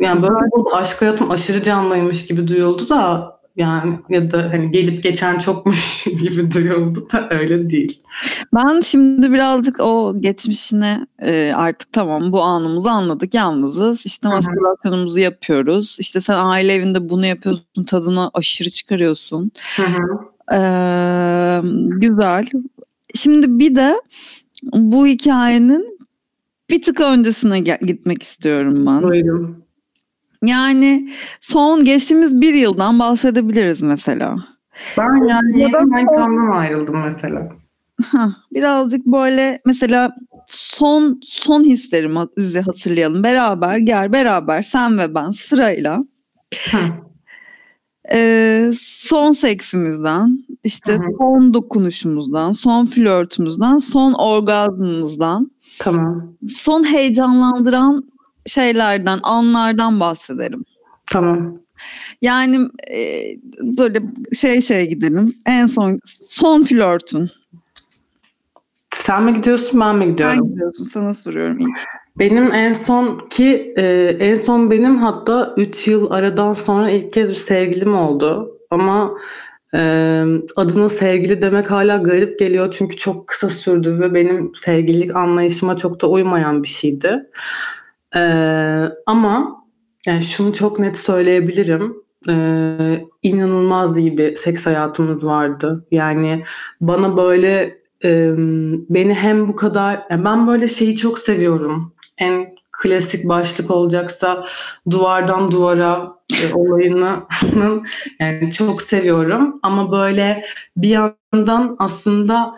[0.00, 0.34] yani böyle
[0.72, 6.50] aşk hayatım aşırı canlıymış gibi duyuldu da yani ya da hani gelip geçen çokmuş gibi
[6.50, 8.02] duyuldu da öyle değil.
[8.54, 15.96] Ben şimdi birazcık o geçmişine e, artık tamam bu anımızı anladık yalnızız işte mastürbasyonumuzu yapıyoruz
[16.00, 19.50] işte sen aile evinde bunu yapıyorsun tadını aşırı çıkarıyorsun.
[20.52, 22.46] Ee, güzel.
[23.14, 24.00] Şimdi bir de
[24.72, 25.98] bu hikayenin
[26.70, 29.02] bir tık öncesine gitmek istiyorum ben.
[29.02, 29.67] Buyurun.
[30.42, 34.36] Yani son geçtiğimiz bir yıldan bahsedebiliriz mesela.
[34.98, 37.48] Ben yani ya ben kandan ayrıldım mesela.
[38.52, 40.14] birazcık böyle mesela
[40.46, 43.22] son son hislerimizi hatırlayalım.
[43.22, 46.04] Beraber gel beraber sen ve ben sırayla.
[48.12, 51.00] Ee, son seksimizden, işte Hı.
[51.18, 56.34] son dokunuşumuzdan, son flörtümüzden, son orgazmımızdan, tamam.
[56.48, 58.04] son heyecanlandıran
[58.48, 60.64] şeylerden, anlardan bahsedelim.
[61.12, 61.60] Tamam.
[62.22, 63.24] Yani e,
[63.60, 64.02] böyle
[64.40, 65.34] şey şey gidelim.
[65.46, 67.30] En son son flörtün.
[68.94, 70.38] Sen mi gidiyorsun ben mi gidiyorum?
[70.38, 71.78] Ben gidiyorsun sana soruyorum ilk.
[72.18, 77.30] Benim en son ki e, en son benim hatta 3 yıl aradan sonra ilk kez
[77.30, 78.58] bir sevgilim oldu.
[78.70, 79.14] Ama
[79.74, 79.80] e,
[80.56, 86.00] adına sevgili demek hala garip geliyor çünkü çok kısa sürdü ve benim sevgililik anlayışıma çok
[86.00, 87.26] da uymayan bir şeydi.
[88.16, 89.58] Ee, ama
[90.06, 91.96] Yani şunu çok net söyleyebilirim.
[92.28, 95.86] Ee, inanılmaz iyi bir seks hayatımız vardı.
[95.90, 96.44] Yani
[96.80, 98.32] bana böyle e,
[98.90, 101.94] beni hem bu kadar yani ben böyle şeyi çok seviyorum.
[102.18, 104.46] En klasik başlık olacaksa
[104.90, 107.16] duvardan duvara e, olayını
[108.20, 110.44] yani çok seviyorum ama böyle
[110.76, 112.56] bir yandan aslında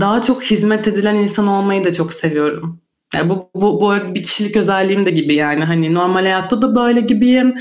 [0.00, 2.81] daha çok hizmet edilen insan olmayı da çok seviyorum.
[3.14, 7.00] Yani bu, bu, bu bir kişilik özelliğim de gibi yani hani normal hayatta da böyle
[7.00, 7.54] gibiyim.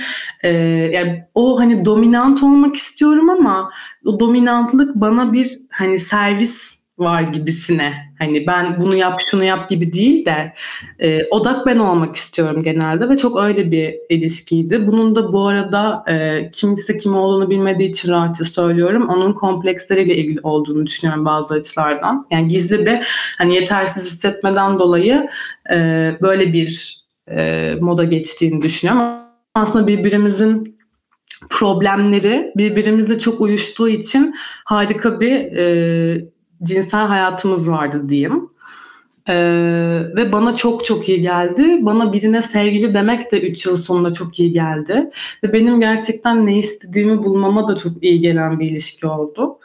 [0.43, 0.49] Ee,
[0.93, 3.71] yani o hani dominant olmak istiyorum ama
[4.05, 7.93] o dominantlık bana bir hani servis var gibisine.
[8.19, 10.53] Hani ben bunu yap şunu yap gibi değil de
[10.99, 14.87] e, odak ben olmak istiyorum genelde ve çok öyle bir ilişkiydi.
[14.87, 19.09] Bunun da bu arada e, kimse kim olduğunu bilmediği için rahatça söylüyorum.
[19.09, 22.27] Onun kompleksleriyle ilgili olduğunu düşünüyorum bazı açılardan.
[22.31, 22.99] Yani gizli bir
[23.37, 25.29] hani yetersiz hissetmeden dolayı
[25.73, 25.77] e,
[26.21, 29.03] böyle bir e, moda geçtiğini düşünüyorum.
[29.55, 30.81] Aslında birbirimizin
[31.49, 34.35] problemleri birbirimizle çok uyuştuğu için
[34.65, 36.25] harika bir e,
[36.63, 38.49] cinsel hayatımız vardı diyeyim.
[39.29, 39.33] Ee,
[40.15, 41.77] ve bana çok çok iyi geldi.
[41.81, 45.11] Bana birine sevgili demek de 3 yıl sonunda çok iyi geldi.
[45.43, 49.57] Ve benim gerçekten ne istediğimi bulmama da çok iyi gelen bir ilişki oldu.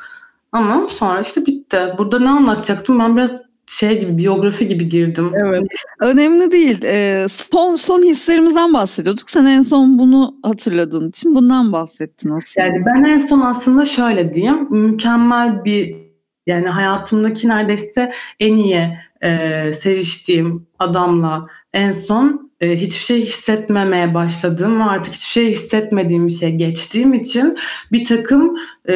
[0.52, 1.78] Ama sonra işte bitti.
[1.98, 2.98] Burada ne anlatacaktım?
[2.98, 3.32] Ben biraz
[3.66, 5.32] şey gibi biyografi gibi girdim.
[5.34, 5.62] Evet.
[6.00, 6.78] Önemli değil.
[6.84, 9.30] Ee, son son hislerimizden bahsediyorduk.
[9.30, 12.66] Sen en son bunu hatırladığın için bundan bahsettin aslında.
[12.66, 14.66] Yani ben en son aslında şöyle diyeyim.
[14.70, 16.05] Mükemmel bir
[16.46, 24.80] yani hayatımdaki neredeyse en iyi e, seviştiğim adamla en son e, hiçbir şey hissetmemeye başladığım
[24.80, 27.58] ve artık hiçbir şey hissetmediğim bir şey geçtiğim için
[27.92, 28.56] bir takım
[28.88, 28.94] e,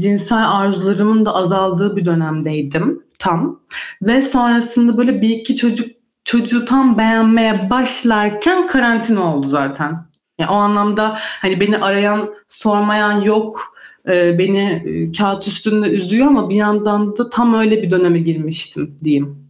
[0.00, 3.60] cinsel arzularımın da azaldığı bir dönemdeydim tam.
[4.02, 10.08] Ve sonrasında böyle bir iki çocuk çocuğu tam beğenmeye başlarken karantina oldu zaten.
[10.38, 13.77] Yani o anlamda hani beni arayan, sormayan yok
[14.08, 18.96] e, beni e, kağıt üstünde üzüyor ama bir yandan da tam öyle bir döneme girmiştim
[19.04, 19.48] diyeyim.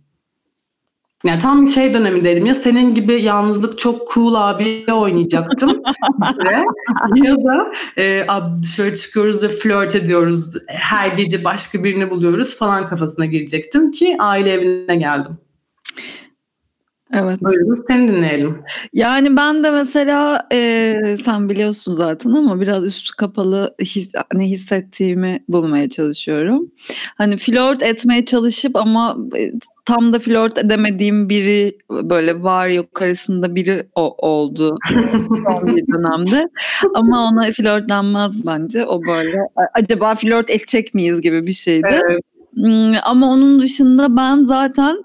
[1.24, 2.46] Yani tam şey dönemindeydim.
[2.46, 5.70] Ya senin gibi yalnızlık çok cool abi oynayacaktım.
[7.24, 8.26] ya da e,
[8.62, 10.54] dışarı çıkıyoruz ve flört ediyoruz.
[10.66, 15.38] Her gece başka birini buluyoruz falan kafasına girecektim ki aile evine geldim.
[17.12, 17.42] Evet.
[17.42, 18.62] Buyurun seni dinleyelim.
[18.92, 25.44] Yani ben de mesela e, sen biliyorsun zaten ama biraz üstü kapalı his, ne hissettiğimi
[25.48, 26.70] bulmaya çalışıyorum.
[27.18, 29.52] Hani flört etmeye çalışıp ama e,
[29.84, 34.76] tam da flört edemediğim biri böyle var yok arasında biri o, oldu
[35.28, 36.48] son bir dönemde.
[36.94, 38.86] Ama ona flört denmez bence.
[38.86, 39.38] O böyle
[39.74, 42.00] acaba flört edecek miyiz gibi bir şeydi.
[42.08, 42.20] Evet.
[43.02, 45.02] Ama onun dışında ben zaten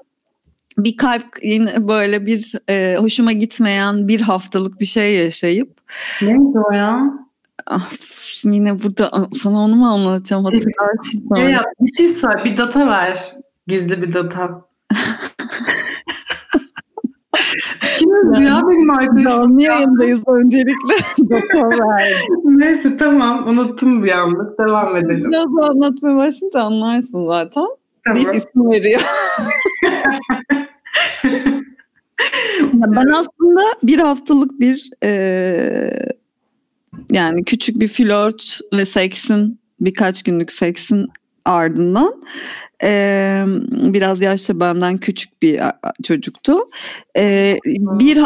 [0.77, 5.77] bir kalp yine böyle bir e, hoşuma gitmeyen bir haftalık bir şey yaşayıp.
[6.21, 7.13] Neydi o ya?
[7.67, 7.91] Ah,
[8.43, 10.43] yine burada sana onu mu anlatacağım?
[10.43, 11.23] Hatırlarsın.
[11.35, 13.23] Ya, ya, bir şey sor, bir data ver.
[13.67, 14.61] Gizli bir data.
[17.99, 19.23] Kimiz ya benim arkadaşım?
[19.23, 20.95] Canlı yayındayız öncelikle.
[22.43, 24.59] Neyse tamam unuttum bir anlık.
[24.59, 25.31] Devam edelim.
[25.31, 27.67] Biraz anlatmaya başlayınca anlarsın zaten.
[28.05, 28.23] Tamam.
[28.23, 29.01] Bir isim veriyor.
[32.73, 36.13] ben aslında bir haftalık bir e,
[37.11, 41.07] yani küçük bir flört ve seksin birkaç günlük seksin
[41.45, 42.23] ardından
[42.83, 45.61] e, biraz yaşça benden küçük bir
[46.03, 46.57] çocuktu.
[47.17, 48.19] E, bir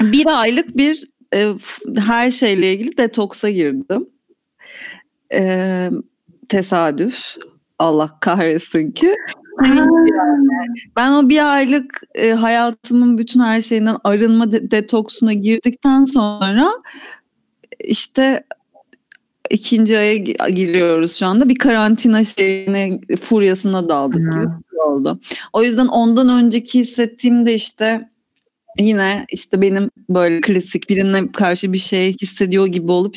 [0.00, 1.54] bir aylık bir e,
[1.96, 4.08] her şeyle ilgili detoksa girdim.
[5.32, 5.90] E,
[6.48, 7.36] tesadüf.
[7.78, 9.14] Allah kahretsin ki.
[10.96, 16.68] Ben o bir aylık e, hayatımın bütün her şeyinden arınma de- detoksuna girdikten sonra
[17.80, 18.44] işte
[19.50, 21.48] ikinci aya giriyoruz şu anda.
[21.48, 24.48] Bir karantina şeyine furyasına daldık gibi
[24.84, 25.20] oldu.
[25.52, 28.10] O yüzden ondan önceki hissettiğim de işte
[28.78, 33.16] yine işte benim böyle klasik birine karşı bir şey hissediyor gibi olup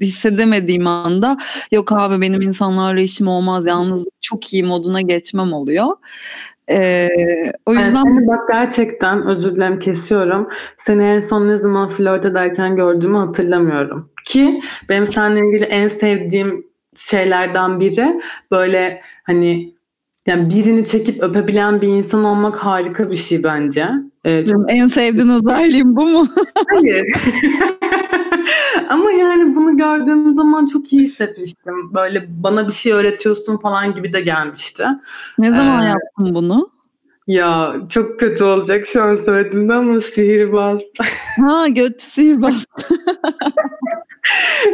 [0.00, 1.36] hissedemediğim anda
[1.72, 5.86] yok abi benim insanlarla işim olmaz yalnız çok iyi moduna geçmem oluyor.
[6.70, 7.08] Ee,
[7.66, 10.48] o yüzden yani bak gerçekten özür dilerim kesiyorum.
[10.78, 14.10] Seni en son ne zaman flört ederken gördüğümü hatırlamıyorum.
[14.24, 19.74] Ki benim seninle ilgili en sevdiğim şeylerden biri böyle hani
[20.26, 23.88] yani birini çekip öpebilen bir insan olmak harika bir şey bence.
[24.24, 24.60] Ee, çok...
[24.68, 26.28] En sevdiğin özelliğim bu mu?
[26.68, 27.04] Hayır.
[28.88, 31.94] Ama yani bunu gördüğüm zaman çok iyi hissetmiştim.
[31.94, 34.84] Böyle bana bir şey öğretiyorsun falan gibi de gelmişti.
[35.38, 36.70] Ne zaman ee, yaptın bunu?
[37.26, 40.80] Ya çok kötü olacak şu an söylediğimde ama sihirbaz.
[41.46, 42.64] Ha götü sihirbaz.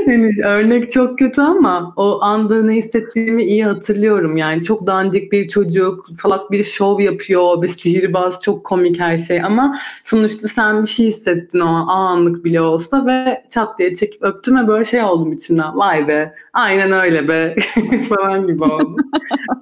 [0.06, 4.36] yani örnek çok kötü ama o anda ne hissettiğimi iyi hatırlıyorum.
[4.36, 9.42] Yani çok dandik bir çocuk, salak bir şov yapıyor, bir sihirbaz, çok komik her şey.
[9.42, 14.56] Ama sonuçta sen bir şey hissettin o anlık bile olsa ve çat diye çekip öptüm
[14.56, 15.76] ve böyle şey oldum içimden.
[15.76, 17.56] Vay be, aynen öyle be
[18.08, 18.96] falan gibi oldu.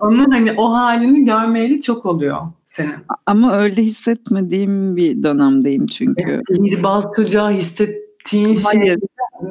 [0.00, 2.94] Onun hani o halini görmeyeli çok oluyor senin.
[3.26, 6.42] Ama öyle hissetmediğim bir dönemdeyim çünkü.
[6.48, 8.07] Sihirbaz çocuğa hissettiğin
[8.62, 8.62] Hayır.
[8.62, 8.96] şey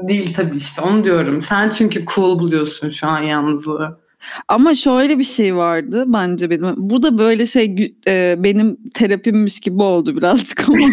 [0.08, 1.42] değil tabii işte onu diyorum.
[1.42, 4.00] Sen çünkü cool buluyorsun şu an yalnızlığı.
[4.48, 6.74] Ama şöyle bir şey vardı bence benim.
[6.78, 10.78] Bu da böyle şey e, benim terapimmiş gibi oldu birazcık ama.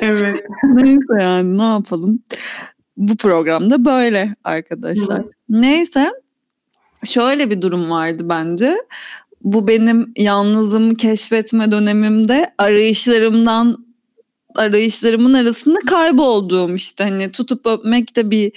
[0.00, 0.44] evet.
[0.64, 2.22] Neyse yani ne yapalım.
[2.96, 5.18] Bu programda böyle arkadaşlar.
[5.18, 5.30] Hı.
[5.48, 6.10] Neyse
[7.04, 8.76] şöyle bir durum vardı bence.
[9.42, 13.85] Bu benim yalnızlığımı keşfetme dönemimde arayışlarımdan
[14.58, 18.52] arayışlarımın arasında kaybolduğum işte hani tutup öpmek de bir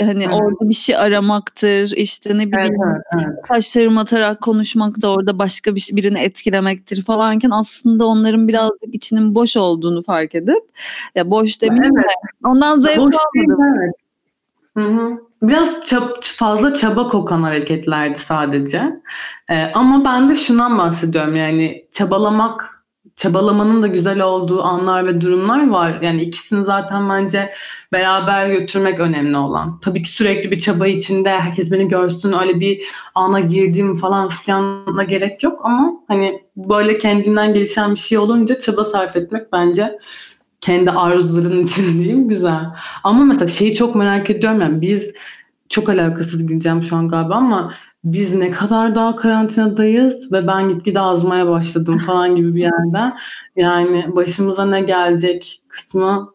[0.00, 0.34] hani evet.
[0.34, 3.44] orada bir şey aramaktır işte ne bileyim evet, evet, evet.
[3.48, 9.34] taşlarımı atarak konuşmak da orada başka bir şey, birini etkilemektir falanken aslında onların birazcık içinin
[9.34, 10.64] boş olduğunu fark edip
[11.14, 12.08] ya boş demeyeyim evet.
[12.08, 13.78] de ondan zevk almadım.
[13.78, 13.94] Evet.
[14.76, 15.18] Hı hı.
[15.42, 18.82] Biraz çab fazla çaba kokan hareketlerdi sadece.
[19.48, 22.71] Ee, ama ben de şundan bahsediyorum yani çabalamak
[23.16, 25.98] çabalamanın da güzel olduğu anlar ve durumlar var.
[26.02, 27.52] Yani ikisini zaten bence
[27.92, 29.80] beraber götürmek önemli olan.
[29.80, 32.82] Tabii ki sürekli bir çaba içinde herkes beni görsün öyle bir
[33.14, 38.84] ana girdiğim falan filanla gerek yok ama hani böyle kendinden gelişen bir şey olunca çaba
[38.84, 39.98] sarf etmek bence
[40.60, 42.64] kendi arzuların için diyeyim güzel.
[43.04, 45.12] Ama mesela şeyi çok merak ediyorum yani biz
[45.68, 51.00] çok alakasız gideceğim şu an galiba ama biz ne kadar daha karantinadayız ve ben gitgide
[51.00, 53.18] azmaya başladım falan gibi bir yerden.
[53.56, 56.32] Yani başımıza ne gelecek kısmı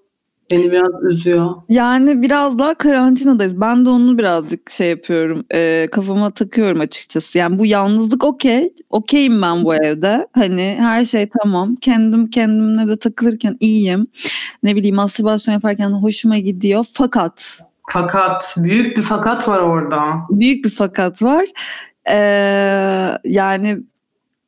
[0.52, 1.56] beni biraz üzüyor.
[1.70, 3.62] Yani biraz daha karantinadayız.
[3.62, 5.46] Ben de onu birazcık şey yapıyorum.
[5.54, 7.38] E, kafama takıyorum açıkçası.
[7.38, 8.74] Yani bu yalnızlık okey.
[8.90, 10.28] Okeyim ben bu evde.
[10.32, 11.76] Hani her şey tamam.
[11.76, 14.08] Kendim kendimle de takılırken iyiyim.
[14.64, 16.86] Ne bileyim mastürbasyon yaparken hoşuma gidiyor.
[16.94, 20.02] Fakat fakat büyük bir fakat var orada.
[20.30, 21.46] Büyük bir fakat var.
[22.10, 23.78] Ee, yani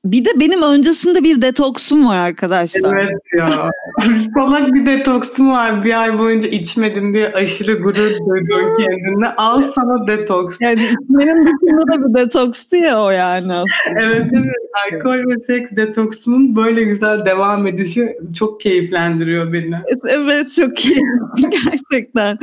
[0.06, 2.98] bir de benim öncesinde bir detoksum var arkadaşlar.
[2.98, 3.72] Evet ya.
[4.36, 5.84] Salak bir detoksum var.
[5.84, 9.28] Bir ay boyunca içmedin diye aşırı gurur duydun kendine.
[9.38, 10.62] Al sana detoks.
[10.62, 14.02] Yani içmenin dışında da bir detokstu ya o yani aslında.
[14.02, 14.56] evet evet.
[14.94, 19.76] Alkol ve seks detoksunun böyle güzel devam edişi çok keyiflendiriyor beni.
[20.08, 22.38] Evet çok keyifli gerçekten.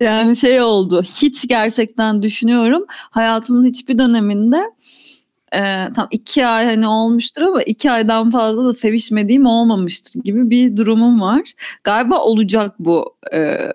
[0.00, 1.02] Yani şey oldu.
[1.02, 2.84] Hiç gerçekten düşünüyorum.
[2.88, 4.70] Hayatımın hiçbir döneminde
[5.54, 10.76] e, tam iki ay hani olmuştur ama iki aydan fazla da sevişmediğim olmamıştır gibi bir
[10.76, 11.52] durumum var.
[11.84, 13.72] Galiba olacak bu e,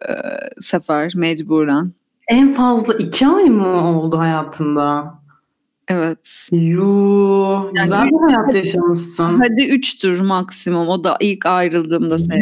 [0.62, 1.92] sefer mecburen.
[2.28, 5.14] En fazla iki ay mı oldu hayatında?
[5.88, 6.48] Evet.
[6.52, 9.42] Yani güzel bir hayat yaşamışsın.
[9.44, 10.88] Hadi üçtür maksimum.
[10.88, 12.42] O da ilk ayrıldığımda sevdim.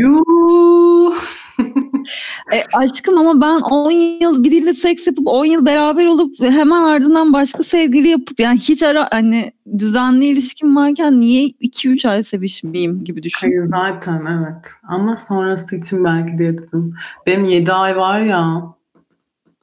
[2.53, 7.33] E, aşkım ama ben 10 yıl biriyle seks yapıp 10 yıl beraber olup hemen ardından
[7.33, 13.23] başka sevgili yapıp yani hiç ara hani düzenli ilişkim varken niye 2-3 ay sevişmeyeyim gibi
[13.23, 13.71] düşünüyorum.
[13.71, 14.71] Hayır zaten evet.
[14.87, 16.95] Ama sonrası için belki de dedim.
[17.25, 18.61] Benim 7 ay var ya.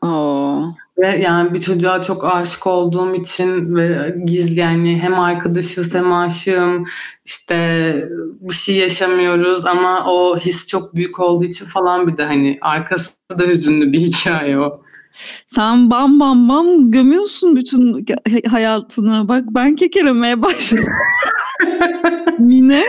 [0.02, 0.74] Oo.
[0.98, 6.86] Ve yani bir çocuğa çok aşık olduğum için ve gizli yani hem arkadaşız hem aşığım
[7.24, 7.54] işte
[8.40, 13.10] bir şey yaşamıyoruz ama o his çok büyük olduğu için falan bir de hani arkası
[13.38, 14.82] da hüzünlü bir hikaye o.
[15.46, 18.06] Sen bam bam bam gömüyorsun bütün
[18.48, 19.28] hayatını.
[19.28, 20.84] Bak ben kekelemeye başladım.
[22.38, 22.84] Mine?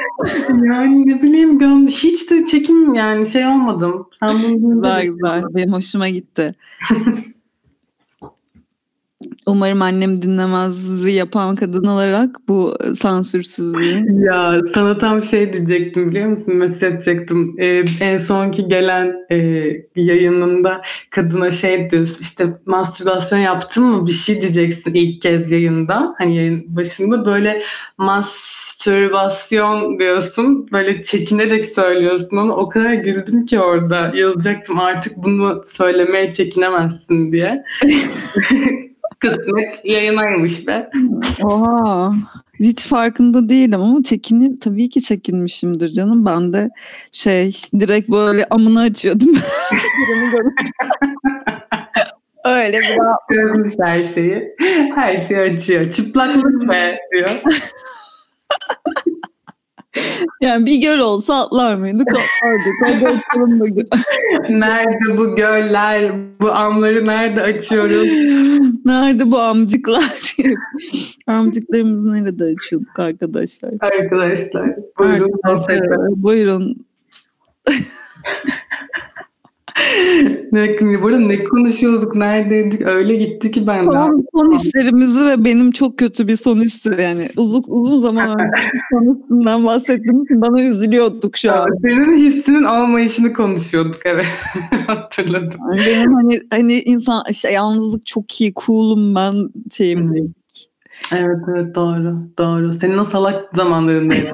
[0.49, 4.07] Yani ne bileyim göm hiç de çekim yani şey olmadım.
[4.19, 5.43] Sen bunu güzel güzel.
[5.55, 6.55] Benim hoşuma gitti.
[9.49, 10.75] Umarım annem dinlemez
[11.15, 14.23] yapan kadın olarak bu sansürsüzlüğü.
[14.25, 16.55] Ya sana tam şey diyecektim biliyor musun?
[16.55, 17.55] Mesaj edecektim.
[17.59, 19.35] Ee, en sonki gelen e,
[19.95, 26.15] yayınında kadına şey diyorsun işte mastürbasyon yaptın mı bir şey diyeceksin ilk kez yayında.
[26.17, 27.61] Hani yayın başında böyle
[27.97, 30.67] mastürbasyon diyorsun.
[30.71, 32.53] Böyle çekinerek söylüyorsun onu.
[32.53, 37.63] O kadar güldüm ki orada yazacaktım artık bunu söylemeye çekinemezsin diye.
[39.19, 40.89] Kısmet yayınaymış be.
[41.43, 42.13] Oha.
[42.59, 46.25] Hiç farkında değilim ama çekinir tabii ki çekinmişimdir canım.
[46.25, 46.69] Ben de
[47.11, 49.29] şey direkt böyle amını açıyordum.
[52.45, 52.97] Öyle bir
[53.33, 54.55] Çözmüş her şeyi.
[54.95, 55.89] Her şeyi açıyor.
[55.89, 57.29] Çıplaklık be diyor.
[60.41, 62.07] Yani bir göl olsa atlar mıydık?
[62.07, 62.73] Atlardık.
[64.49, 66.11] Nerede bu göller?
[66.41, 68.07] Bu amları nerede açıyoruz?
[68.85, 70.35] Nerede bu amcıklar.
[71.27, 73.73] Amcıklarımızı nerede açıyorduk arkadaşlar?
[73.81, 74.75] Arkadaşlar.
[74.97, 75.31] Buyurun.
[75.43, 76.85] Arkadaşlar, buyurun.
[80.51, 82.81] ne, burada ne konuşuyorduk, neredeydik?
[82.81, 83.91] Öyle gitti ki ben de.
[83.91, 88.51] Son, son hislerimizi ve benim çok kötü bir son hissi yani uzun uzun zaman önce
[88.91, 91.67] son hissinden bahsettiğim için bana üzülüyorduk şu an.
[91.87, 94.25] Senin hissinin olmayışını konuşuyorduk evet.
[94.87, 95.59] Hatırladım.
[95.69, 99.33] Yani benim hani hani insan işte yalnızlık çok iyi, cool'um ben
[99.71, 100.33] şeyim.
[101.11, 102.73] Evet evet doğru doğru.
[102.73, 104.31] Senin o salak zamanlarındaydı.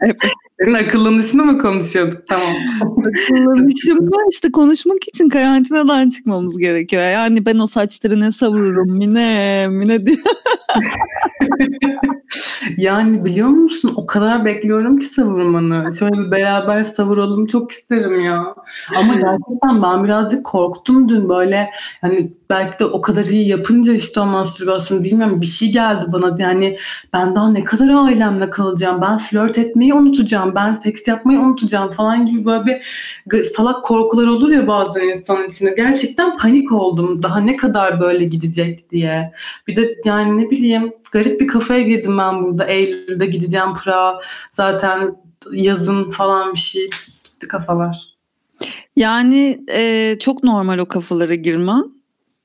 [0.00, 0.16] evet.
[0.60, 2.26] Senin akıllanışını mı konuşuyorduk?
[2.26, 2.54] Tamam.
[2.80, 7.02] Akıllanışımda işte konuşmak için karantinadan çıkmamız gerekiyor.
[7.02, 10.16] Yani ben o saçları ne savururum Mine, Mine diye.
[12.76, 13.92] yani biliyor musun?
[13.96, 15.94] O kadar bekliyorum ki savurmanı.
[15.98, 18.54] Şöyle bir beraber savuralım çok isterim ya.
[18.96, 21.28] Ama gerçekten ben birazcık korktum dün.
[21.28, 21.70] Böyle
[22.00, 25.40] hani belki de o kadar iyi yapınca işte o mastürbasyonu bilmiyorum.
[25.40, 26.36] Bir şey geldi bana.
[26.38, 26.76] Yani
[27.12, 29.00] ben daha ne kadar ailemle kalacağım?
[29.00, 30.54] Ben flört etmeyi unutacağım.
[30.54, 32.82] Ben seks yapmayı unutacağım falan gibi böyle bir
[33.44, 35.74] salak korkular olur ya bazen insanın içinde.
[35.76, 37.22] Gerçekten panik oldum.
[37.22, 39.32] Daha ne kadar böyle gidecek diye.
[39.66, 45.16] Bir de yani ne bileyim garip bir kafaya girdim ben burada Eylül'de gideceğim Pırağa zaten
[45.52, 46.90] yazın falan bir şey
[47.24, 48.18] gitti kafalar.
[48.96, 51.84] Yani e, çok normal o kafalara girmen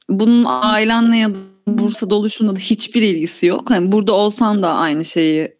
[0.09, 1.37] bunun ailenle ya da
[1.67, 3.71] Bursa'da oluşunla da hiçbir ilgisi yok.
[3.71, 5.55] Yani burada olsan da aynı şeyi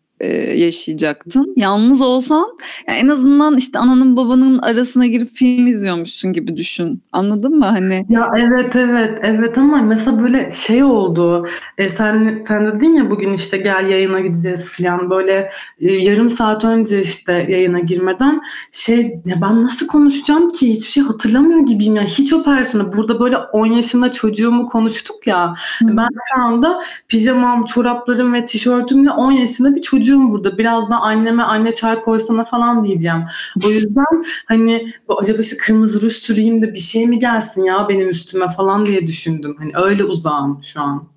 [0.57, 1.53] yaşayacaktın.
[1.57, 2.57] Yalnız olsan
[2.88, 7.03] yani en azından işte ananın babanın arasına girip film izliyormuşsun gibi düşün.
[7.11, 8.05] Anladın mı hani?
[8.09, 11.47] Ya evet evet evet ama mesela böyle şey oldu.
[11.78, 16.65] E, sen sen dedin ya bugün işte gel yayına gideceğiz falan böyle e, yarım saat
[16.65, 22.03] önce işte yayına girmeden şey ya ben nasıl konuşacağım ki hiçbir şey hatırlamıyor gibiyim ya
[22.03, 25.55] hiç o persona burada böyle 10 yaşında çocuğumu konuştuk ya.
[25.82, 25.97] Hı.
[25.97, 30.57] Ben şu anda pijamam, çoraplarım ve tişörtümle 10 yaşında bir çocuğum çocuğum burada.
[30.57, 33.24] Birazdan anneme anne çay koysana falan diyeceğim.
[33.66, 38.09] O yüzden hani acaba işte kırmızı ruj süreyim de bir şey mi gelsin ya benim
[38.09, 39.55] üstüme falan diye düşündüm.
[39.59, 41.07] Hani öyle uzağım şu an.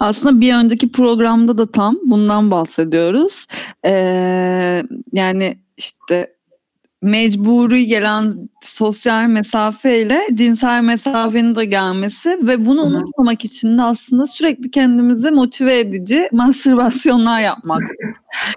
[0.00, 3.46] Aslında bir önceki programda da tam bundan bahsediyoruz.
[3.84, 4.82] Ee,
[5.12, 6.34] yani işte
[7.02, 14.70] mecburi gelen sosyal mesafeyle cinsel mesafenin de gelmesi ve bunu unutmamak için de aslında sürekli
[14.70, 17.82] kendimizi motive edici mastürbasyonlar yapmak.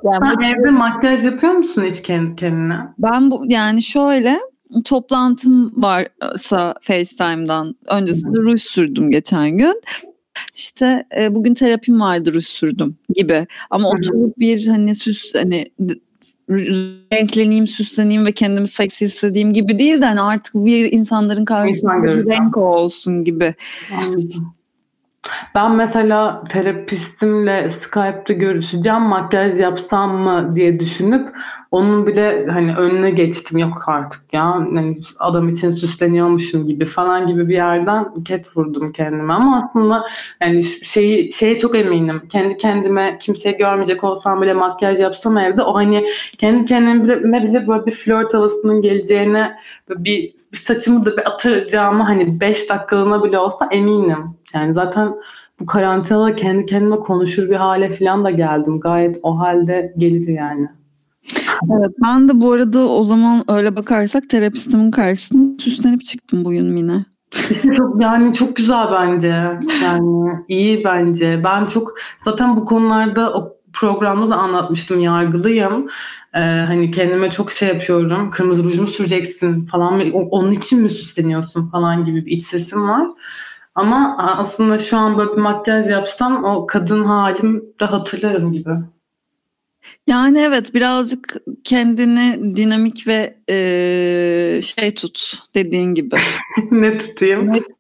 [0.04, 2.80] Yani Sen bu, evde makyaj yapıyor musun hiç kendine?
[3.00, 4.40] Ben bu yani şöyle
[4.86, 9.82] toplantım varsa FaceTime'dan öncesinde ruj sürdüm geçen gün.
[10.54, 13.48] İşte e, bugün terapim vardı ruj sürdüm gibi.
[13.70, 13.98] Ama Hı-hı.
[13.98, 15.72] oturup bir hani süs hani
[16.50, 22.04] renkleneyim, süsleneyim ve kendimi seksi istediğim gibi değil de hani artık bir insanların karşısında İnsan
[22.04, 23.54] bir renk olsun gibi.
[25.56, 31.36] Ben mesela terapistimle Skype'da görüşeceğim, makyaj yapsam mı diye düşünüp
[31.72, 34.42] onun bile hani önüne geçtim yok artık ya.
[34.76, 40.06] Yani adam için süsleniyormuşum gibi falan gibi bir yerden ket vurdum kendime ama aslında
[40.42, 42.22] yani şeyi şeye çok eminim.
[42.32, 46.08] Kendi kendime kimseyi görmeyecek olsam bile makyaj yapsam evde o hani
[46.38, 49.56] kendi kendime bile böyle bir flört havasının geleceğine
[49.90, 54.38] bir, bir saçımı da bir atacağımı hani 5 dakikalığına bile olsa eminim.
[54.54, 55.16] Yani zaten
[55.60, 58.80] bu karantinada kendi kendime konuşur bir hale falan da geldim.
[58.80, 60.70] Gayet o halde gelir yani.
[61.72, 67.06] Evet ben de bu arada o zaman öyle bakarsak terapistimin karşısına süslenip çıktım bugün yine.
[67.52, 69.60] İşte çok yani çok güzel bence.
[69.84, 71.42] Yani iyi bence.
[71.44, 75.90] Ben çok zaten bu konularda o programda da anlatmıştım yargılıyım.
[76.34, 78.30] Ee, hani kendime çok şey yapıyorum.
[78.30, 80.04] Kırmızı ruj mu süreceksin falan mı?
[80.14, 83.08] Onun için mi süsleniyorsun falan gibi bir iç sesim var.
[83.76, 88.70] Ama aslında şu an böyle bir makyaj yapsam o kadın halim de hatırlarım gibi.
[90.08, 96.16] Yani evet birazcık kendini dinamik ve e, şey tut dediğin gibi.
[96.72, 97.48] ne tutayım?
[97.48, 97.76] Ne tut.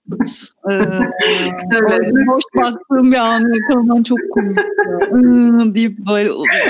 [0.71, 0.79] Ee,
[2.27, 4.57] boş baktığım bir anı yakalaman çok komik.
[5.75, 6.29] deyip böyle.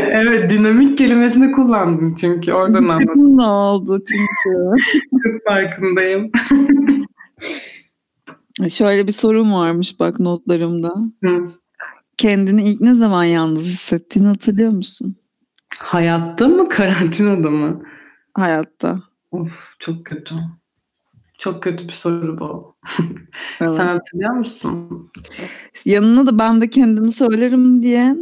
[0.09, 3.37] Evet dinamik kelimesini kullandım çünkü oradan anladım.
[3.37, 4.59] ne oldu çünkü?
[5.23, 6.31] çok farkındayım.
[8.69, 10.95] Şöyle bir sorum varmış bak notlarımda.
[11.23, 11.51] Hı.
[12.17, 15.15] Kendini ilk ne zaman yalnız hissettiğini hatırlıyor musun?
[15.79, 17.83] Hayatta mı karantinada mı?
[18.33, 18.99] Hayatta.
[19.31, 20.35] Of çok kötü.
[21.37, 22.75] Çok kötü bir soru bu.
[23.61, 23.71] Evet.
[23.71, 24.89] Sen hatırlıyor musun?
[25.85, 28.15] Yanına da ben de kendimi söylerim diye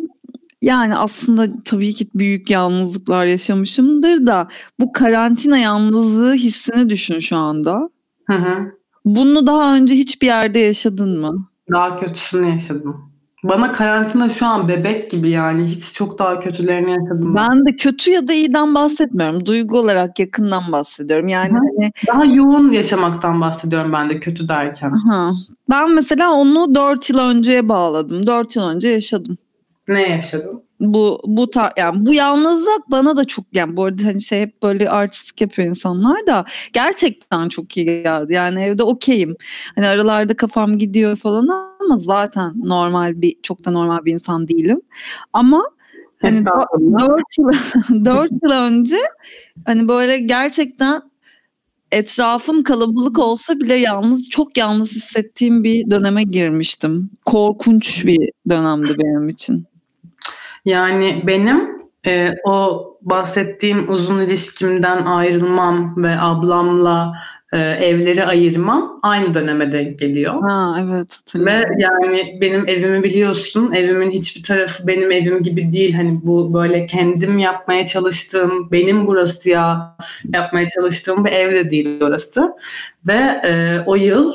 [0.61, 4.47] Yani aslında tabii ki büyük yalnızlıklar yaşamışımdır da
[4.79, 7.89] bu karantina yalnızlığı hissini düşün şu anda.
[8.25, 8.71] Hı hı.
[9.05, 11.49] Bunu daha önce hiçbir yerde yaşadın mı?
[11.71, 13.12] Daha kötüsünü yaşadım.
[13.43, 15.63] Bana karantina şu an bebek gibi yani.
[15.65, 17.35] Hiç çok daha kötülerini yaşadım.
[17.35, 19.45] Ben de kötü ya da iyiden bahsetmiyorum.
[19.45, 21.27] Duygu olarak yakından bahsediyorum.
[21.27, 21.57] Yani Hı.
[21.57, 24.91] hani Daha yoğun yaşamaktan bahsediyorum ben de kötü derken.
[24.91, 25.31] aha.
[25.69, 28.27] ben mesela onu 4 yıl önceye bağladım.
[28.27, 29.37] 4 yıl önce yaşadım.
[29.87, 30.63] Ne yaşadın?
[30.83, 34.63] Bu bu tar yani bu yalnızlık bana da çok yani bu arada hani şey hep
[34.63, 38.33] böyle artistik yapıyor insanlar da gerçekten çok iyi geldi.
[38.33, 39.35] Yani evde okeyim.
[39.75, 41.47] Hani aralarda kafam gidiyor falan
[41.81, 44.81] ama zaten normal bir çok da normal bir insan değilim.
[45.33, 45.63] Ama
[46.21, 46.45] hani.
[46.99, 47.51] 4 yıl
[48.05, 48.97] 4 yıl önce
[49.65, 51.01] hani böyle gerçekten
[51.91, 57.09] etrafım kalabalık olsa bile yalnız çok yalnız hissettiğim bir döneme girmiştim.
[57.25, 59.65] Korkunç bir dönemdi benim için.
[60.65, 67.13] Yani benim e, o bahsettiğim uzun ilişkimden ayrılmam ve ablamla
[67.53, 70.41] e, evleri ayırmam aynı döneme denk geliyor.
[70.41, 73.71] Ha evet Ve yani benim evimi biliyorsun.
[73.71, 75.93] Evimin hiçbir tarafı benim evim gibi değil.
[75.93, 79.95] Hani bu böyle kendim yapmaya çalıştığım, benim burası ya
[80.33, 82.53] yapmaya çalıştığım bir ev de değil orası.
[83.07, 84.33] Ve e, o yıl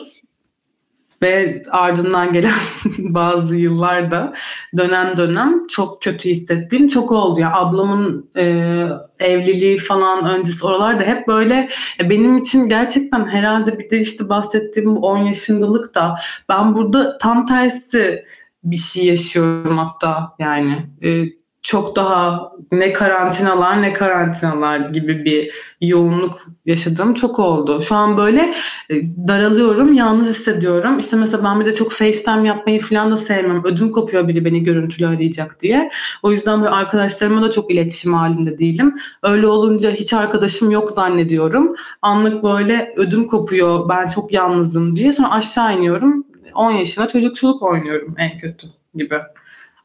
[1.23, 2.55] ve ardından gelen
[2.99, 4.35] bazı yıllarda
[4.77, 7.41] dönem dönem çok kötü hissettiğim çok oldu.
[7.41, 8.87] Yani ablamın e,
[9.19, 11.69] evliliği falan öncesi oralarda hep böyle
[12.01, 16.15] e, benim için gerçekten herhalde bir de işte bahsettiğim bu 10 yaşındalık da
[16.49, 18.25] ben burada tam tersi
[18.65, 20.87] bir şey yaşıyorum hatta yani.
[21.05, 21.38] E,
[21.69, 25.51] çok daha ne karantinalar ne karantinalar gibi bir
[25.81, 27.83] yoğunluk yaşadığım çok oldu.
[27.83, 28.55] Şu an böyle
[28.91, 28.95] e,
[29.29, 30.99] daralıyorum, yalnız hissediyorum.
[30.99, 33.65] İşte mesela ben bir de çok FaceTime yapmayı falan da sevmem.
[33.65, 35.91] Ödüm kopuyor biri beni görüntülü arayacak diye.
[36.23, 38.97] O yüzden böyle arkadaşlarıma da çok iletişim halinde değilim.
[39.23, 41.75] Öyle olunca hiç arkadaşım yok zannediyorum.
[42.03, 45.13] Anlık böyle ödüm kopuyor, ben çok yalnızım diye.
[45.13, 46.25] Sonra aşağı iniyorum.
[46.55, 49.19] 10 yaşında çocukçuluk oynuyorum en kötü gibi.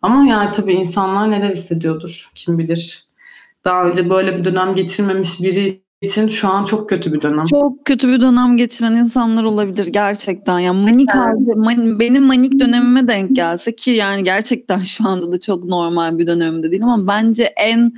[0.04, 3.04] Ama yani tabii insanlar neler hissediyordur kim bilir.
[3.66, 7.46] Daha önce böyle bir dönem geçirmemiş biri için şu an çok kötü bir dönem.
[7.46, 10.60] Çok kötü bir dönem geçiren insanlar olabilir gerçekten.
[10.60, 11.26] Yani manik Evet.
[11.26, 16.18] halde, man- benim manik dönemime denk gelse ki yani gerçekten şu anda da çok normal
[16.18, 17.94] bir dönemimde değil ama bence en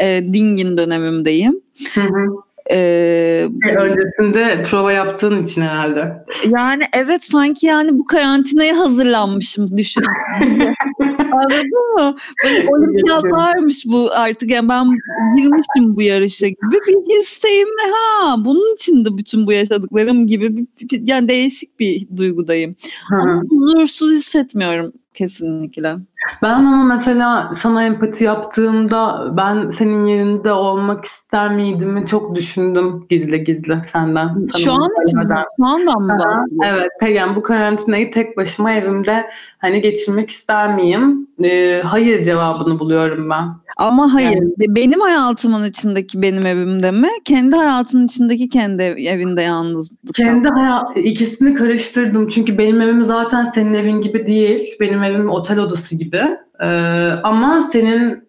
[0.00, 1.60] e, dingin dönemimdeyim.
[1.94, 2.26] Hı hı.
[2.72, 3.48] E,
[3.80, 6.24] Öncesinde prova yaptığın için herhalde.
[6.46, 10.02] yani evet sanki yani bu karantinaya hazırlanmışım düşün.
[11.32, 12.16] Anladın mı?
[12.44, 14.86] Böyle olimpiyatlarmış bu artık yani ben
[15.36, 16.58] girmişim bu yarışa gibi
[16.88, 20.66] bir hisseyim ve ha bunun için de bütün bu yaşadıklarım gibi bir,
[21.06, 22.76] yani değişik bir duygudayım.
[23.08, 23.16] Hı.
[23.16, 25.96] Ama huzursuz hissetmiyorum kesinlikle.
[26.42, 33.44] Ben ama mesela sana empati yaptığımda ben senin yerinde olmak ister miydim çok düşündüm gizli
[33.44, 34.28] gizli senden.
[34.52, 35.44] Sana Şu an için mi?
[35.56, 36.46] Şu andan mı?
[36.64, 39.30] Evet, yani bu karantinayı tek başıma evimde
[39.60, 41.26] hani geçirmek ister miyim?
[41.44, 43.44] Ee, hayır cevabını buluyorum ben.
[43.76, 47.08] Ama hayır Yani- be- benim hayatımın içindeki benim evimde mi?
[47.24, 50.14] Kendi hayatının içindeki kendi ev- evinde yalnızlık.
[50.14, 54.60] Kendi hayat ikisini karıştırdım çünkü benim evim zaten senin evin gibi değil.
[54.80, 56.22] Benim evim otel odası gibi.
[56.62, 56.66] Ee,
[57.22, 58.28] ama senin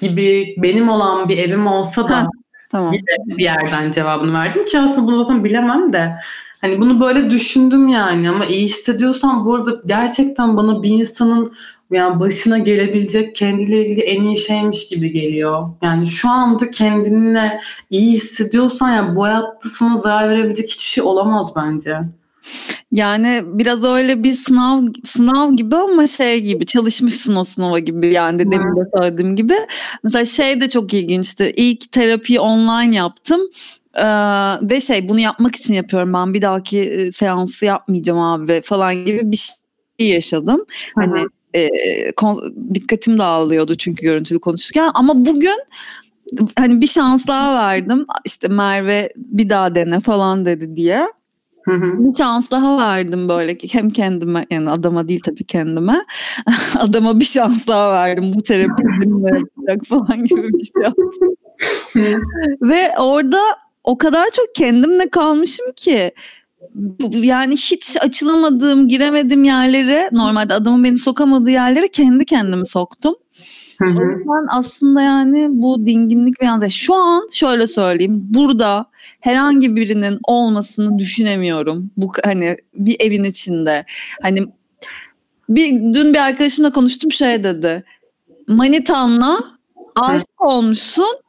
[0.00, 2.26] gibi benim olan bir evim olsa da Ha.
[2.70, 2.92] Tamam.
[3.26, 6.12] bir yerden cevabını verdim ki aslında bunu zaten bilemem de
[6.60, 11.52] hani bunu böyle düşündüm yani ama iyi hissediyorsam bu arada gerçekten bana bir insanın
[11.90, 15.68] yani başına gelebilecek kendiyle ilgili en iyi şeymiş gibi geliyor.
[15.82, 21.52] Yani şu anda kendinle iyi hissediyorsan yani bu hayatta sana zarar verebilecek hiçbir şey olamaz
[21.56, 21.98] bence.
[22.92, 28.38] Yani biraz öyle bir sınav sınav gibi ama şey gibi çalışmışsın o sınava gibi yani
[28.38, 29.54] de demin de söylediğim gibi.
[30.02, 31.52] Mesela şey de çok ilginçti.
[31.56, 33.40] İlk terapiyi online yaptım.
[33.98, 36.34] Ee, ve şey bunu yapmak için yapıyorum ben.
[36.34, 39.36] Bir dahaki e, seansı yapmayacağım abi falan gibi bir
[39.98, 40.64] şey yaşadım.
[40.94, 41.68] Hani e,
[42.12, 44.90] kon- dikkatim dağılıyordu çünkü görüntülü konuşurken.
[44.94, 45.58] Ama bugün
[46.56, 48.06] hani bir şans daha verdim.
[48.24, 51.08] İşte Merve bir daha dene falan dedi diye.
[51.64, 51.98] Hı hı.
[51.98, 53.58] bir şans daha verdim böyle.
[53.58, 55.96] Ki hem kendime yani adama değil tabii kendime.
[56.78, 58.32] Adama bir şans daha verdim.
[58.34, 58.82] Bu terapi
[59.88, 62.14] falan gibi bir şey
[62.62, 63.38] ve orada
[63.84, 66.12] o kadar çok kendimle kalmışım ki
[67.12, 73.14] yani hiç açılamadığım giremediğim yerlere normalde adamın beni sokamadığı yerlere kendi kendimi soktum.
[73.78, 74.18] Hı O hı.
[74.18, 78.86] yüzden aslında yani bu dinginlik ve yalnız şu an şöyle söyleyeyim burada
[79.20, 81.90] herhangi birinin olmasını düşünemiyorum.
[81.96, 83.84] Bu hani bir evin içinde
[84.22, 84.46] hani
[85.48, 87.84] bir dün bir arkadaşımla konuştum şey dedi.
[88.48, 89.44] manitanla
[89.96, 91.27] aşık olmuşsun.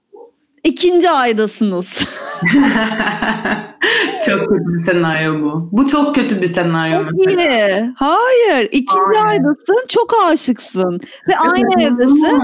[0.64, 1.88] İkinci aydasınız.
[4.26, 5.70] çok kötü bir senaryo bu.
[5.72, 7.10] Bu çok kötü bir senaryo.
[7.10, 7.94] Çok iyi.
[7.96, 8.70] Hayır.
[8.72, 9.26] İkinci Aynen.
[9.26, 9.86] aydasın.
[9.88, 11.00] Çok aşıksın.
[11.28, 12.40] Ve aynı evdesin.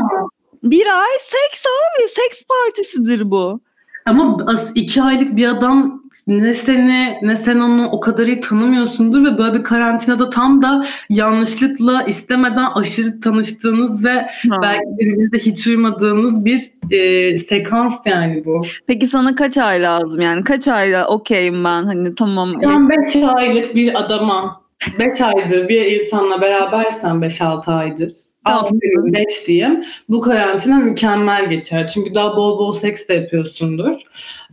[0.64, 2.04] Bir ay seks abi.
[2.04, 3.62] Seks partisidir bu.
[4.06, 4.38] Ama
[4.76, 9.58] iki aylık bir adam ne seni ne sen onu o kadar iyi tanımıyorsundur ve böyle
[9.58, 14.14] bir karantinada tam da yanlışlıkla istemeden aşırı tanıştığınız ve
[14.50, 14.58] ha.
[14.62, 18.62] belki birbirinize hiç uymadığınız bir e, sekans yani bu.
[18.88, 22.62] Peki sana kaç ay lazım yani kaç ayla okeyim ben hani tamam.
[22.64, 24.62] Ben 5 aylık bir adama
[25.00, 28.12] 5 aydır bir insanla berabersen 5-6 aydır
[28.46, 29.84] 6 gün 5 diyeyim.
[30.10, 31.88] Bu karantina mükemmel geçer.
[31.88, 33.96] Çünkü daha bol bol seks de yapıyorsundur.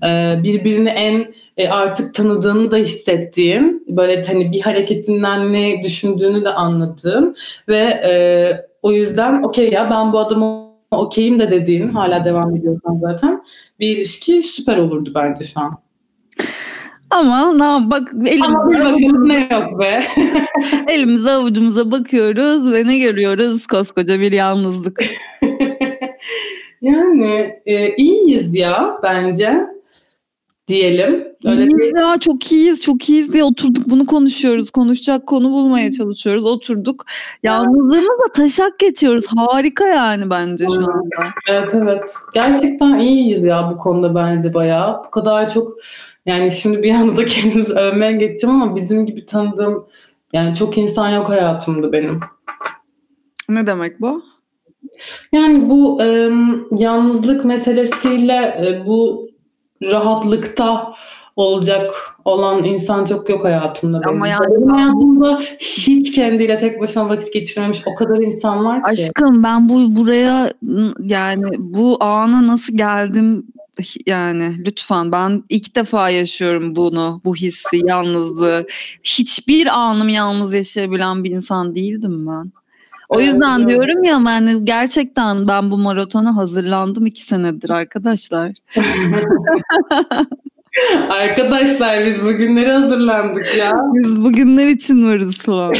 [0.05, 6.51] Ee, birbirini en e, artık tanıdığını da hissettiğin, böyle hani bir hareketinden ne düşündüğünü de
[6.51, 7.36] anladığın
[7.68, 8.12] ve e,
[8.82, 13.43] o yüzden okey ya ben bu adamı okeyim de dediğin, hala devam ediyorsan zaten
[13.80, 15.81] bir ilişki süper olurdu bence şu an.
[17.12, 20.04] Ama na bak elimize Ama bir bakalım ne yok be.
[20.88, 23.66] elimize avucumuza bakıyoruz ve ne görüyoruz?
[23.66, 25.00] Koskoca bir yalnızlık.
[26.82, 29.66] yani e, iyiyiz ya bence
[30.68, 31.24] diyelim.
[31.44, 34.70] Öyle iyiyiz ya çok iyiyiz çok iyiyiz diye oturduk bunu konuşuyoruz.
[34.70, 36.46] Konuşacak konu bulmaya çalışıyoruz.
[36.46, 37.04] Oturduk.
[37.42, 39.26] Yalnızlığımızla taşak geçiyoruz.
[39.36, 41.28] Harika yani bence şu anda.
[41.48, 42.14] Evet evet.
[42.34, 45.04] Gerçekten iyiyiz ya bu konuda bence bayağı.
[45.06, 45.72] Bu kadar çok
[46.26, 49.86] yani şimdi bir anda da kendimizi övmeye geçeceğim ama bizim gibi tanıdığım
[50.32, 52.20] yani çok insan yok hayatımda benim.
[53.48, 54.22] Ne demek bu?
[55.32, 56.30] Yani bu e,
[56.78, 59.28] yalnızlık meselesiyle e, bu
[59.82, 60.94] rahatlıkta
[61.36, 61.94] olacak
[62.24, 64.16] olan insan çok yok hayatımda benim.
[64.16, 68.86] Ama yani benim hayatımda hiç kendiyle tek başına vakit geçirmemiş o kadar insan var ki.
[68.86, 70.52] Aşkım ben bu buraya
[70.98, 73.46] yani bu ana nasıl geldim
[74.06, 78.66] yani lütfen ben ilk defa yaşıyorum bunu bu hissi yalnızlığı
[79.04, 82.52] hiçbir anım yalnız yaşayabilen bir insan değildim ben.
[83.08, 88.52] O yüzden evet, diyorum ya ben gerçekten ben bu maratona hazırlandım iki senedir arkadaşlar.
[91.10, 93.72] Arkadaşlar biz bugünleri hazırlandık ya.
[93.94, 95.74] Biz bugünler için varız falan.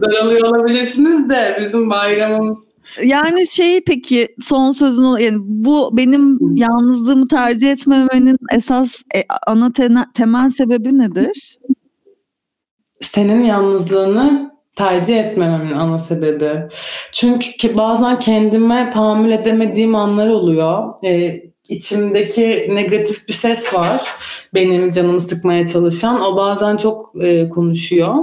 [0.00, 2.58] Daralıyor olabilirsiniz de bizim bayramımız
[3.04, 9.88] yani şey peki son sözün yani bu benim yalnızlığımı tercih etmemenin esas e, ana te-
[10.14, 11.58] temel sebebi nedir?
[13.00, 16.68] Senin yalnızlığını tercih etmememin ana sebebi.
[17.12, 20.94] Çünkü bazen kendime tahammül edemediğim anlar oluyor.
[21.04, 24.02] Ee, içimdeki negatif bir ses var.
[24.54, 26.20] Benim canımı sıkmaya çalışan.
[26.20, 28.14] O bazen çok e, konuşuyor.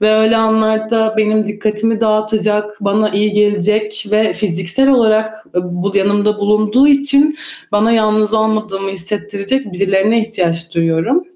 [0.00, 6.38] Ve öyle anlarda benim dikkatimi dağıtacak, bana iyi gelecek ve fiziksel olarak e, bu yanımda
[6.38, 7.36] bulunduğu için
[7.72, 11.33] bana yalnız olmadığımı hissettirecek birilerine ihtiyaç duyuyorum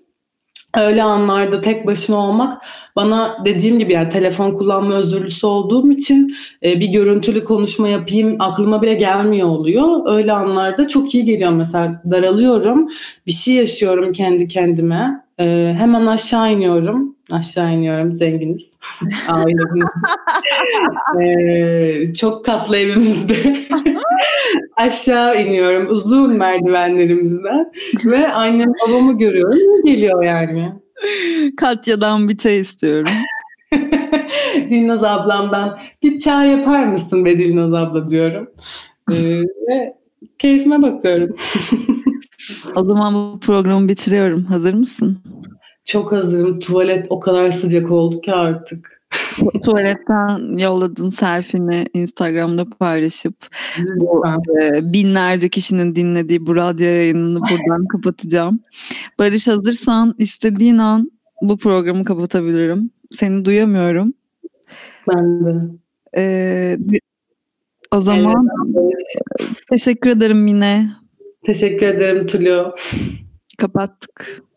[0.87, 2.63] öyle anlarda tek başına olmak
[2.97, 8.83] bana dediğim gibi yani telefon kullanma özürlüsü olduğum için e, bir görüntülü konuşma yapayım aklıma
[8.83, 10.17] bile gelmiyor oluyor.
[10.17, 12.89] Öyle anlarda çok iyi geliyor mesela daralıyorum
[13.27, 18.71] bir şey yaşıyorum kendi kendime e, hemen aşağı iniyorum aşağı iniyorum zenginiz
[21.21, 23.57] ee, çok katlı evimizde
[24.77, 27.73] aşağı iniyorum uzun merdivenlerimizden
[28.05, 30.73] ve annem babamı görüyorum geliyor yani.
[31.57, 33.13] Katya'dan bir çay istiyorum.
[34.71, 38.51] Dilnaz ablamdan bir çay yapar mısın be Dilnaz abla diyorum.
[39.13, 39.95] Ee, ve
[40.39, 41.37] keyfime bakıyorum.
[42.75, 44.45] o zaman bu programı bitiriyorum.
[44.45, 45.19] Hazır mısın?
[45.89, 46.59] Çok hazırım.
[46.59, 49.03] Tuvalet o kadar sıcak oldu ki artık.
[49.65, 53.35] Tuvaletten yolladığın selfie'ni Instagram'da paylaşıp
[53.97, 54.25] bu,
[54.63, 58.61] e, binlerce kişinin dinlediği bu radyo yayınını buradan kapatacağım.
[59.19, 61.11] Barış hazırsan istediğin an
[61.43, 62.91] bu programı kapatabilirim.
[63.11, 64.15] Seni duyamıyorum.
[65.09, 65.61] Ben de.
[66.17, 66.79] Ee,
[67.93, 69.57] o zaman evet.
[69.71, 70.91] teşekkür ederim Mine.
[71.47, 72.75] Teşekkür ederim Tulio.
[73.59, 74.48] Kapattık.